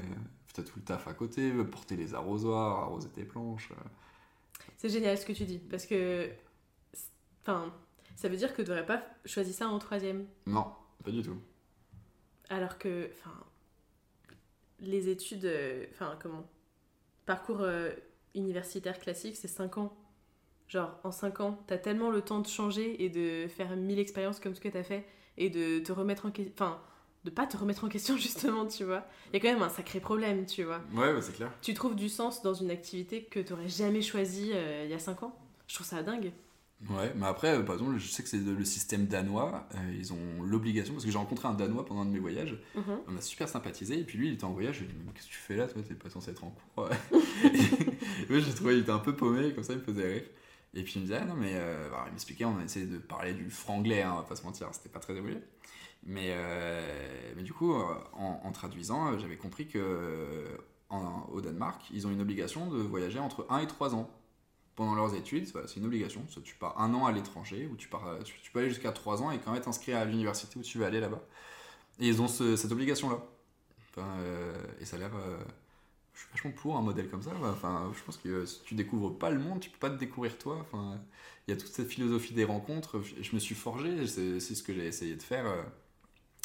[0.52, 3.70] tout le taf à côté, porter les arrosoirs, arroser tes planches.
[4.76, 6.28] C'est génial ce que tu dis, parce que.
[7.40, 7.72] Enfin,
[8.16, 10.26] ça veut dire que tu n'aurais pas choisi ça en troisième.
[10.46, 10.66] Non,
[11.02, 11.38] pas du tout.
[12.48, 13.08] Alors que.
[13.12, 13.34] Enfin.
[14.80, 15.44] Les études.
[15.44, 16.48] euh, Enfin, comment
[17.26, 17.90] Parcours euh,
[18.34, 19.96] universitaire classique, c'est 5 ans.
[20.68, 24.40] Genre, en 5 ans, t'as tellement le temps de changer et de faire mille expériences
[24.40, 25.04] comme ce que t'as fait
[25.36, 26.52] et de te remettre en question.
[26.54, 26.80] Enfin,
[27.24, 29.06] de pas te remettre en question, justement, tu vois.
[29.32, 30.80] Il y a quand même un sacré problème, tu vois.
[30.92, 31.52] Ouais, ouais, c'est clair.
[31.62, 34.98] Tu trouves du sens dans une activité que t'aurais jamais choisie euh, il y a
[34.98, 36.32] 5 ans Je trouve ça dingue.
[36.90, 40.12] Ouais, mais après, euh, par exemple, je sais que c'est le système danois, euh, ils
[40.12, 42.98] ont l'obligation, parce que j'ai rencontré un danois pendant un de mes voyages, Mhm.
[43.08, 44.98] on a super sympathisé, et puis lui, il était en voyage, je lui ai dit,
[45.06, 46.88] mais qu'est-ce que tu fais là, toi, t'es pas censé être en cours.
[47.44, 50.24] et moi, j'ai trouvé, il était un peu paumé, comme ça, il me faisait rire.
[50.74, 52.86] Et puis il me disait, ah non, mais euh, alors, il m'expliquait, on a essayé
[52.86, 55.36] de parler du franglais, hein, on va pas se mentir, c'était pas très évolué.
[56.04, 60.46] Mais, euh, mais du coup, euh, en, en traduisant, euh, j'avais compris que euh,
[60.88, 64.10] en- au Danemark, ils ont une obligation de voyager entre 1 et 3 ans
[64.76, 65.46] pendant leurs études.
[65.66, 66.24] C'est une obligation.
[66.28, 68.92] Soit tu pars un an à l'étranger, ou tu, pars, euh, tu, peux aller jusqu'à
[68.92, 71.20] 3 ans et quand même être inscrit à l'université où tu veux aller là-bas.
[72.00, 73.18] Et ils ont ce- cette obligation-là.
[73.98, 75.14] Euh, et ça a l'air.
[75.16, 75.38] euh,
[76.14, 77.32] je suis vachement pour un modèle comme ça.
[77.44, 80.38] Enfin, je pense que si tu découvres pas le monde, tu peux pas te découvrir
[80.38, 80.58] toi.
[80.60, 81.00] Enfin,
[81.46, 83.02] il y a toute cette philosophie des rencontres.
[83.20, 84.06] Je, me suis forgé.
[84.06, 85.46] C'est ce que j'ai essayé de faire.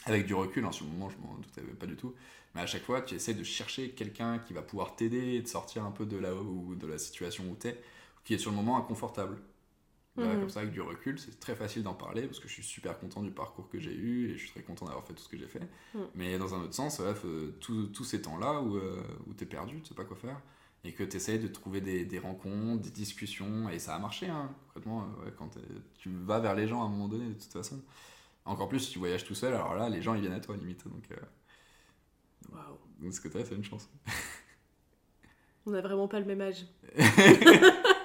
[0.06, 2.16] avec du recul, sur le moment, je m'en doutais pas du tout.
[2.56, 5.48] Mais à chaque fois, tu essaies de chercher quelqu'un qui va pouvoir t'aider et de
[5.48, 7.82] sortir un peu de là où, de la situation où tu es,
[8.28, 9.38] qui est sur le moment inconfortable.
[10.18, 10.40] Là, Mhm.
[10.42, 13.00] Comme ça, avec du recul, c'est très facile d'en parler parce que je suis super
[13.00, 15.30] content du parcours que j'ai eu et je suis très content d'avoir fait tout ce
[15.30, 15.62] que j'ai fait.
[15.94, 16.08] Mhm.
[16.16, 19.80] Mais dans un autre sens, faut- tous ces temps-là où, euh, où tu es perdu,
[19.82, 20.42] tu sais pas quoi faire,
[20.84, 24.28] et que tu essayes de trouver des, des rencontres, des discussions, et ça a marché,
[24.28, 25.62] hein, concrètement, euh, ouais, quand t'es-
[26.00, 27.82] tu vas vers les gens à un moment donné, de toute façon.
[28.44, 30.58] Encore plus si tu voyages tout seul, alors là, les gens ils viennent à toi
[30.58, 30.86] limite.
[30.88, 31.16] Donc, euh,
[32.52, 32.78] Waouh.
[33.00, 33.88] donc ce que t'as, c'est une chance.
[35.68, 36.66] On a vraiment pas le même âge.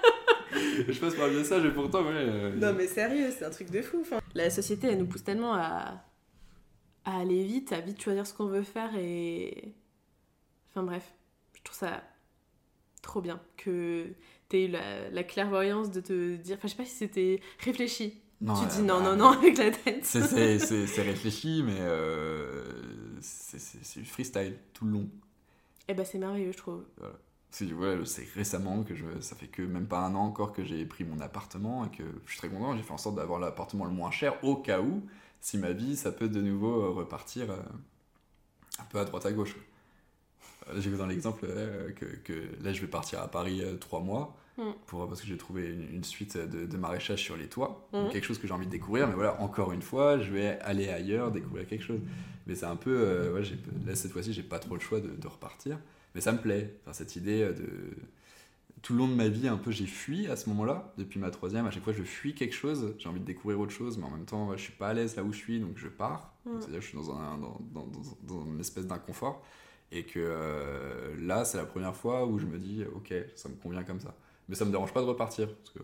[0.91, 2.11] je passe par le message et pourtant, ouais.
[2.15, 3.99] euh, Non mais sérieux, c'est un truc de fou.
[4.01, 6.03] Enfin, la société, elle nous pousse tellement à,
[7.05, 9.73] à aller vite, à vite choisir ce qu'on veut faire et...
[10.69, 11.13] Enfin bref,
[11.55, 12.03] je trouve ça
[13.01, 14.07] trop bien que
[14.49, 16.55] t'aies eu la, la clairvoyance de te dire...
[16.57, 18.21] Enfin je sais pas si c'était réfléchi.
[18.41, 20.03] non, tu euh, dis non, bah, non, non avec la tête.
[20.05, 20.21] C'est-
[21.01, 22.63] réfléchi, mais euh,
[23.21, 25.09] c'est du freestyle tout le long.
[25.87, 26.83] Eh ben c'est merveilleux, je trouve.
[27.55, 30.63] C'est ouais, c'est récemment que je, ça fait que même pas un an encore que
[30.63, 32.75] j'ai pris mon appartement et que je suis très content.
[32.75, 35.03] J'ai fait en sorte d'avoir l'appartement le moins cher au cas où,
[35.39, 37.57] si ma vie, ça peut de nouveau euh, repartir euh,
[38.79, 39.55] un peu à droite à gauche.
[40.69, 41.45] Euh, J'ai dans l'exemple
[41.95, 44.71] que, que là je vais partir à Paris trois mois Mm.
[44.85, 48.09] pour, parce que j'ai trouvé une, une suite de, de maraîchage sur les toits, Mm.
[48.11, 49.07] Quelque chose que j'ai envie de découvrir.
[49.07, 51.99] Mais voilà, encore une fois, je vais aller ailleurs, découvrir quelque chose.
[52.45, 53.41] Mais c'est un peu, euh, ouais,
[53.85, 55.79] là cette fois-ci, j'ai pas trop le choix de, de repartir.
[56.15, 57.67] Mais ça me plaît, enfin, cette idée euh, de
[58.81, 60.93] tout le long de ma vie, un peu, j'ai fui à ce moment-là.
[60.97, 62.95] Depuis ma troisième, à chaque fois, je fuis quelque chose.
[62.99, 65.15] J'ai envie de découvrir autre chose, mais en même temps, je suis pas à l'aise
[65.15, 66.33] là où je suis, donc je pars.
[66.45, 66.59] Mm.
[66.59, 67.59] C'est-à-dire que je suis dans, un, dans,
[68.23, 69.43] dans, une espèce d'inconfort.
[69.91, 73.55] Et que euh, là, c'est la première fois où je me dis, ok, ça me
[73.55, 74.15] convient comme ça.
[74.49, 75.79] Mais ça me dérange pas de repartir, parce que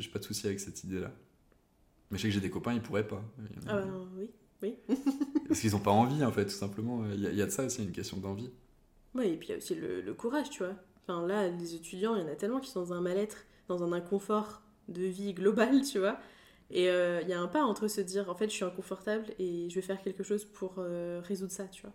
[0.00, 1.10] j'ai pas de souci avec cette idée-là.
[2.10, 3.22] Mais je sais que j'ai des copains, ils pourraient pas.
[3.38, 4.26] Il y en a- Ah ben
[4.62, 4.76] oui.
[5.48, 7.04] Parce qu'ils ont pas envie, en fait, tout simplement.
[7.12, 8.50] Il y, a- il y a de ça aussi, une question d'envie.
[9.14, 10.74] Ouais, et puis il y a aussi le, le courage, tu vois.
[11.02, 13.82] Enfin, là, les étudiants, il y en a tellement qui sont dans un mal-être, dans
[13.82, 16.18] un inconfort de vie global, tu vois.
[16.70, 19.26] Et euh, il y a un pas entre se dire, en fait, je suis inconfortable
[19.38, 21.92] et je vais faire quelque chose pour euh, résoudre ça, tu vois.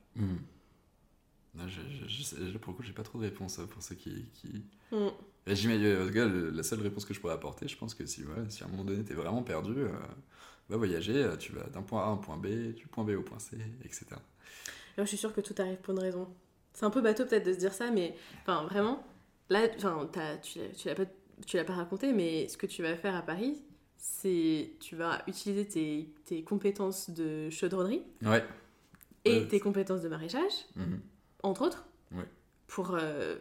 [1.54, 4.26] Non, je, je- pour le coup, j'ai pas trop de réponse euh, pour ceux qui.
[4.34, 4.64] qui...
[4.92, 5.08] Mm.
[5.48, 8.64] Et j'imagine- la seule réponse que je pourrais apporter, je pense que si, ouais, si
[8.64, 9.90] à un moment donné t'es vraiment perdu, euh,
[10.72, 13.10] va voyager, euh, tu vas d'un point A à un point B, du point B
[13.12, 14.06] au point C, etc.
[14.96, 16.28] Alors, je suis sûre que tout arrive pour une raison.
[16.74, 19.04] C'est un peu bateau peut-être de se dire ça, mais enfin, vraiment,
[19.50, 20.10] là, enfin,
[20.42, 21.06] tu l'as- tu l'as pas,
[21.46, 23.62] tu l'as pas raconté, mais ce que tu vas faire à Paris,
[23.98, 28.44] c'est tu vas utiliser tes, tes compétences de chaudronnerie Ouais.
[29.26, 30.54] et tes compétences de maraîchage.
[30.76, 31.00] Mhm.
[31.44, 32.26] entre autres, Ouais.
[32.68, 33.36] pour, euh,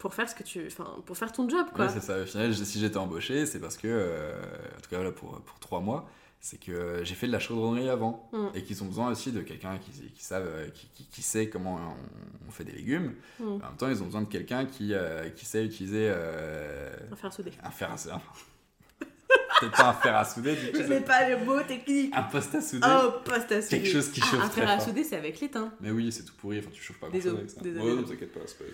[0.00, 1.84] pour faire ce que tu, enfin, pour faire ton job, quoi.
[1.86, 2.20] Ouais, c'est ça.
[2.22, 4.32] Au final, si j'étais embauché, c'est parce que, euh,
[4.76, 6.08] en tout cas là, pour, pour trois mois,
[6.40, 8.46] c'est que j'ai fait de la chaudronnerie avant Mm.
[8.54, 11.50] et qu'ils ont besoin aussi de quelqu'un qui, qui, savent, euh, qui, qui, qui sait
[11.50, 13.14] comment on, on fait des légumes.
[13.38, 13.44] Mm.
[13.46, 17.16] En même temps, ils ont besoin de quelqu'un qui, euh, qui sait utiliser euh, Un
[17.16, 17.52] fer à souder.
[17.62, 18.14] un fer à souder.
[19.60, 22.10] Peut-être pas un fer à souder, du coup, Je c'est sais pas le mot technique.
[22.16, 22.86] un poste à souder.
[22.90, 23.76] Oh, poste à souder.
[23.82, 25.70] Quelque chose qui Ah, chauffe Un fer à souder, c'est avec l'étain.
[25.82, 27.60] Mais oui, c'est tout pourri, enfin tu chauffes pas grand Désolé, chose avec ça.
[27.60, 27.84] désolé.
[27.84, 28.64] Ouais, non, t'inquiète pas, c'est pas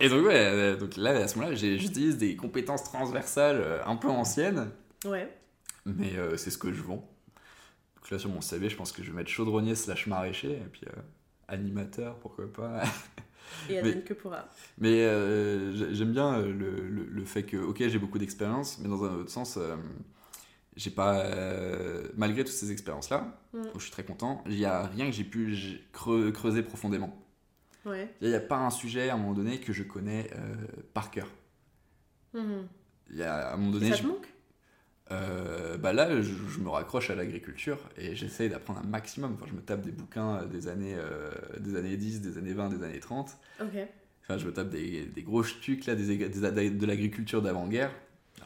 [0.00, 3.96] Et donc, ouais, euh, donc là, à ce moment-là, j'utilise des compétences transversales euh, un
[3.96, 4.70] peu anciennes,
[5.04, 5.32] Ouais.
[5.84, 7.08] mais euh, c'est ce que je vends.
[7.96, 10.68] Donc là, sur mon CV, je pense que je vais mettre chaudronnier slash maraîcher, et
[10.70, 11.00] puis euh,
[11.48, 12.82] animateur, pourquoi pas.
[13.70, 14.48] Et advienne que pourra.
[14.78, 19.04] Mais euh, j'aime bien le, le, le, fait que, ok, j'ai beaucoup d'expérience, mais dans
[19.04, 19.56] un autre sens,
[20.74, 21.24] j'ai pas.
[22.16, 23.62] malgré toutes ces expériences-là, mm.
[23.76, 25.56] je suis très content, il n'y a rien que j'ai pu
[25.92, 27.25] creuser profondément.
[27.86, 28.12] Ouais.
[28.20, 30.28] Il n'y a, pas un sujet à un moment donné que je connais
[30.92, 31.28] par cœur.
[32.34, 32.62] Mm-hmm.
[33.10, 33.90] Il y a à un moment donné.
[33.90, 34.28] ça te manque?
[35.12, 39.34] Euh, bah là, je, me raccroche à l'agriculture et j'essaye d'apprendre un maximum.
[39.34, 42.70] Enfin, je me tape des bouquins des années, euh, des années 10, des années 20,
[42.70, 43.36] des années 30.
[43.60, 46.28] Enfin, je me tape des, des gros trucs là, des,
[46.70, 47.92] de l'agriculture d'avant-guerre.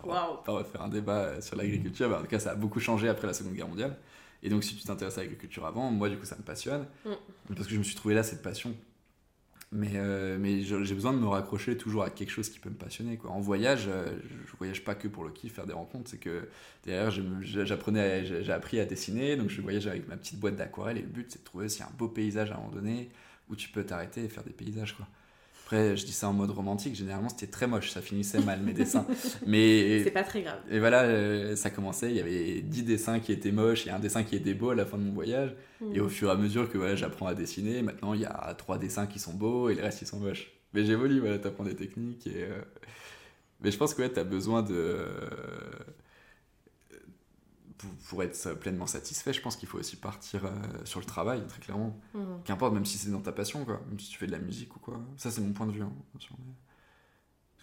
[0.05, 0.41] Wow.
[0.47, 2.11] On va faire un débat sur l'agriculture.
[2.11, 3.97] Bah, en tout cas, ça a beaucoup changé après la Seconde Guerre mondiale.
[4.43, 6.87] Et donc, si tu t'intéresses à l'agriculture avant, moi, du coup, ça me passionne.
[7.05, 7.55] Mm.
[7.55, 8.75] Parce que je me suis trouvé là cette passion
[9.73, 13.17] mais, euh, j'ai besoin de me raccrocher toujours à quelque chose qui peut me passionner.
[13.17, 13.31] Quoi.
[13.31, 16.11] En voyage, euh, je voyage pas que pour le kiff, faire des rencontres.
[16.11, 16.49] C'est que
[16.85, 20.99] derrière, j'apprenais, j'ai appris à dessiner, donc je voyage avec ma petite boîte d'aquarelle.
[20.99, 23.11] Et le but, c'est de trouver aussi un beau paysage à un moment donné
[23.49, 24.97] où tu peux t'arrêter et faire des paysages.
[24.97, 25.07] Quoi.
[25.73, 28.73] Après, je dis ça en mode romantique, généralement c'était très moche, ça finissait mal mes
[28.73, 29.07] dessins.
[29.47, 30.03] Mais.
[30.03, 30.59] C'est pas très grave.
[30.69, 34.01] Et voilà, euh, ça commençait, il y avait 10 dessins qui étaient moches et un
[34.01, 35.55] dessin qui était beau à la fin de mon voyage.
[35.95, 38.53] Et au fur et à mesure que voilà, j'apprends à dessiner, maintenant il y a
[38.59, 40.51] 3 dessins qui sont beaux et les restes ils sont moches.
[40.75, 42.43] Mais j'évolue, voilà, t'apprends des techniques et.
[42.43, 42.63] Euh,
[43.61, 45.07] mais je pense que ouais, t'as besoin de
[48.09, 50.51] pour, être pleinement satisfait, je pense qu'il faut aussi partir euh,
[50.85, 51.99] sur le travail, très clairement.
[52.15, 52.43] Mhm.
[52.45, 53.81] Qu'importe, même si c'est dans ta passion, quoi.
[53.89, 55.01] Même si tu fais de la musique ou quoi.
[55.17, 55.83] Ça, c'est mon point de vue.
[55.83, 56.27] Hein, Parce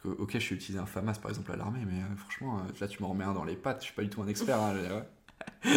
[0.03, 2.71] que, ok, je suis utilisé un FAMAS par exemple à l'armée, mais euh, franchement, euh,
[2.79, 3.81] là, tu me remets un dans les pattes.
[3.81, 4.59] Je suis pas du tout un expert.
[4.59, 5.05] Hein,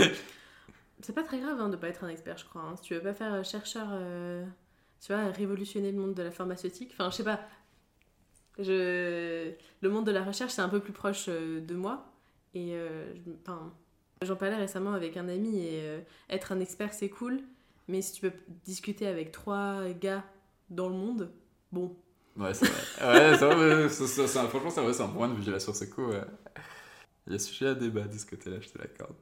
[1.01, 2.63] c'est pas très grave hein, de pas être un expert, je crois.
[2.63, 2.77] Hein.
[2.77, 3.89] Si tu veux pas faire chercheur,
[5.01, 6.91] tu vois, révolutionner le monde de la pharmaceutique.
[6.93, 7.41] Enfin, je sais pas.
[8.59, 9.53] Je...
[9.81, 12.13] Le monde de la recherche, c'est un peu plus proche de moi.
[12.53, 12.77] Et
[13.43, 13.73] enfin
[14.23, 17.41] J'en parlais récemment avec un ami et euh, être un expert c'est cool,
[17.89, 20.25] mais si tu peux discuter avec trois gars
[20.69, 21.33] dans le monde,
[21.73, 21.97] bon.
[22.37, 23.33] Ouais, c'est vrai.
[23.33, 26.13] ouais, ça, ça, franchement, c'est un point de vue la source éco.
[27.27, 29.17] Il y a sujet à débat de ce côté-là, je te l'accorde.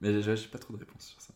[0.00, 1.34] Mais j'ai pas trop de réponses sur ça.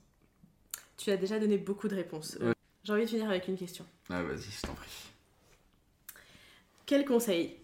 [0.96, 2.38] Tu as déjà donné beaucoup de réponses.
[2.84, 3.84] J'ai envie de finir avec une question.
[4.08, 5.10] Ah, vas-y, je t'en prie.
[6.86, 7.58] Quel conseil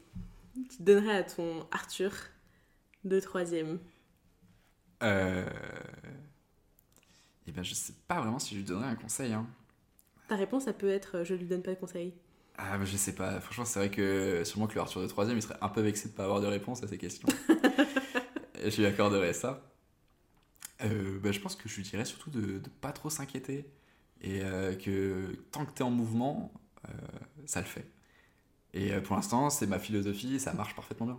[0.54, 2.12] tu donnerais à ton Arthur
[3.04, 3.78] de troisième?
[5.02, 5.48] Euh...
[7.46, 9.32] Eh ben, je sais pas vraiment si je lui donnerais un conseil.
[9.32, 9.46] Hein.
[10.28, 12.12] Ta réponse, ça peut être je lui donne pas de conseil.
[12.58, 13.40] Ah, bah, je sais pas.
[13.40, 16.08] Franchement, c'est vrai que sûrement que le Arthur de 3 il serait un peu vexé
[16.08, 17.28] de pas avoir de réponse à ces questions.
[18.62, 19.62] je lui accorderais ça.
[20.82, 23.70] Euh, bah, je pense que je lui dirais surtout de, pas trop s'inquiéter.
[24.20, 26.52] Et euh, que tant que tu es en mouvement,
[26.88, 26.92] euh,
[27.46, 27.88] ça le fait.
[28.74, 31.18] Et pour l'instant, c'est ma philosophie et ça marche parfaitement bien.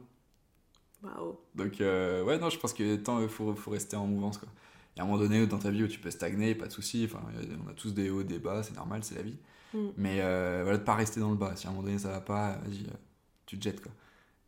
[1.56, 4.38] Donc, euh, ouais, non, je pense que tant faut, faut, rester en mouvance.
[4.38, 4.50] Quoi.
[4.96, 6.72] Il y a un moment donné dans ta vie où tu peux stagner, pas de
[6.72, 7.06] soucis.
[7.06, 7.22] Enfin,
[7.66, 9.38] on a tous des hauts, des bas, c'est normal, c'est la vie.
[9.74, 9.88] Mm.
[9.98, 11.56] Mais euh, voilà, de pas rester dans le bas.
[11.56, 12.98] Si à un moment donné ça va pas, vas-y, euh,
[13.46, 13.82] tu te jettes.
[13.82, 13.92] Quoi.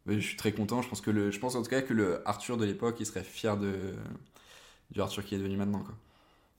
[0.05, 0.81] Mais je suis très content.
[0.81, 3.05] Je pense, que le, je pense en tout cas que le Arthur de l'époque, il
[3.05, 3.93] serait fier de,
[4.89, 5.83] du Arthur qui est devenu maintenant.
[5.83, 5.95] Quoi.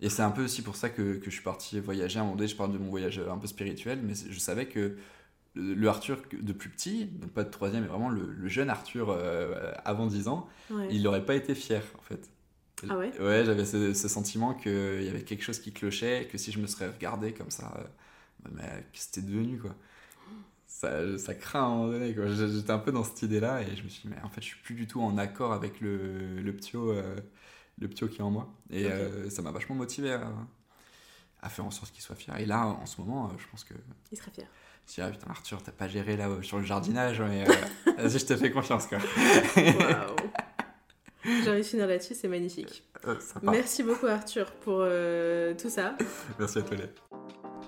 [0.01, 2.19] Et c'est un peu aussi pour ça que, que, je suis parti voyager.
[2.19, 4.67] À un moment donné, je parle de mon voyage un peu spirituel, mais je savais
[4.67, 4.97] que
[5.55, 9.73] le Arthur de plus petit, donc pas de troisième, mais vraiment le, jeune Arthur euh,
[9.85, 10.49] avant 10 ans,
[10.91, 12.31] il n'aurait pas été fier en fait.
[12.89, 16.53] Ah ouais Ouais, j'avais ce, sentiment qu'il y avait quelque chose qui clochait, que si
[16.53, 19.75] je me serais regardé comme ça, euh, mais c'était devenu quoi?
[20.67, 22.27] Ça, ça craint à un moment donné quoi.
[22.29, 24.47] J'étais un peu dans cette idée-là et je me suis dit, mais en fait, je
[24.47, 27.15] suis plus du tout en accord avec le, le ptio, euh,
[27.79, 28.53] le ptio qui est en moi.
[28.71, 28.89] Et
[29.29, 30.33] ça m'a vachement motivé à,
[31.43, 32.35] à faire en sorte qu'il soit fier.
[32.39, 33.75] Et là, en ce moment, je pense que.
[34.11, 34.47] Il serait fier.
[34.87, 38.27] Dis, ah putain, Arthur, t'as pas géré là sur le jardinage, mais euh, vas-y, je
[38.27, 38.99] te fais confiance, quoi.
[38.99, 40.17] Waouh!
[41.25, 42.83] J'ai envie de finir là-dessus, c'est magnifique.
[43.07, 45.97] Euh, Merci beaucoup, Arthur, pour euh, tout ça.
[46.39, 46.77] Merci à toi,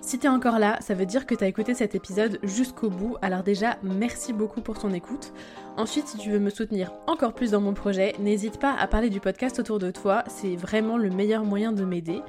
[0.05, 3.17] Si t'es encore là, ça veut dire que t'as écouté cet épisode jusqu'au bout.
[3.23, 5.33] Alors déjà, merci beaucoup pour ton écoute.
[5.77, 9.09] Ensuite, si tu veux me soutenir encore plus dans mon projet, n'hésite pas à parler
[9.09, 10.23] du podcast autour de toi.
[10.27, 12.21] C'est vraiment le meilleur moyen de m'aider.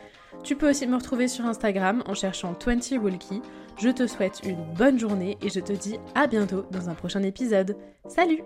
[0.43, 3.43] Tu peux aussi me retrouver sur Instagram en cherchant 20 Walkie.
[3.77, 7.23] Je te souhaite une bonne journée et je te dis à bientôt dans un prochain
[7.23, 7.77] épisode.
[8.09, 8.41] Salut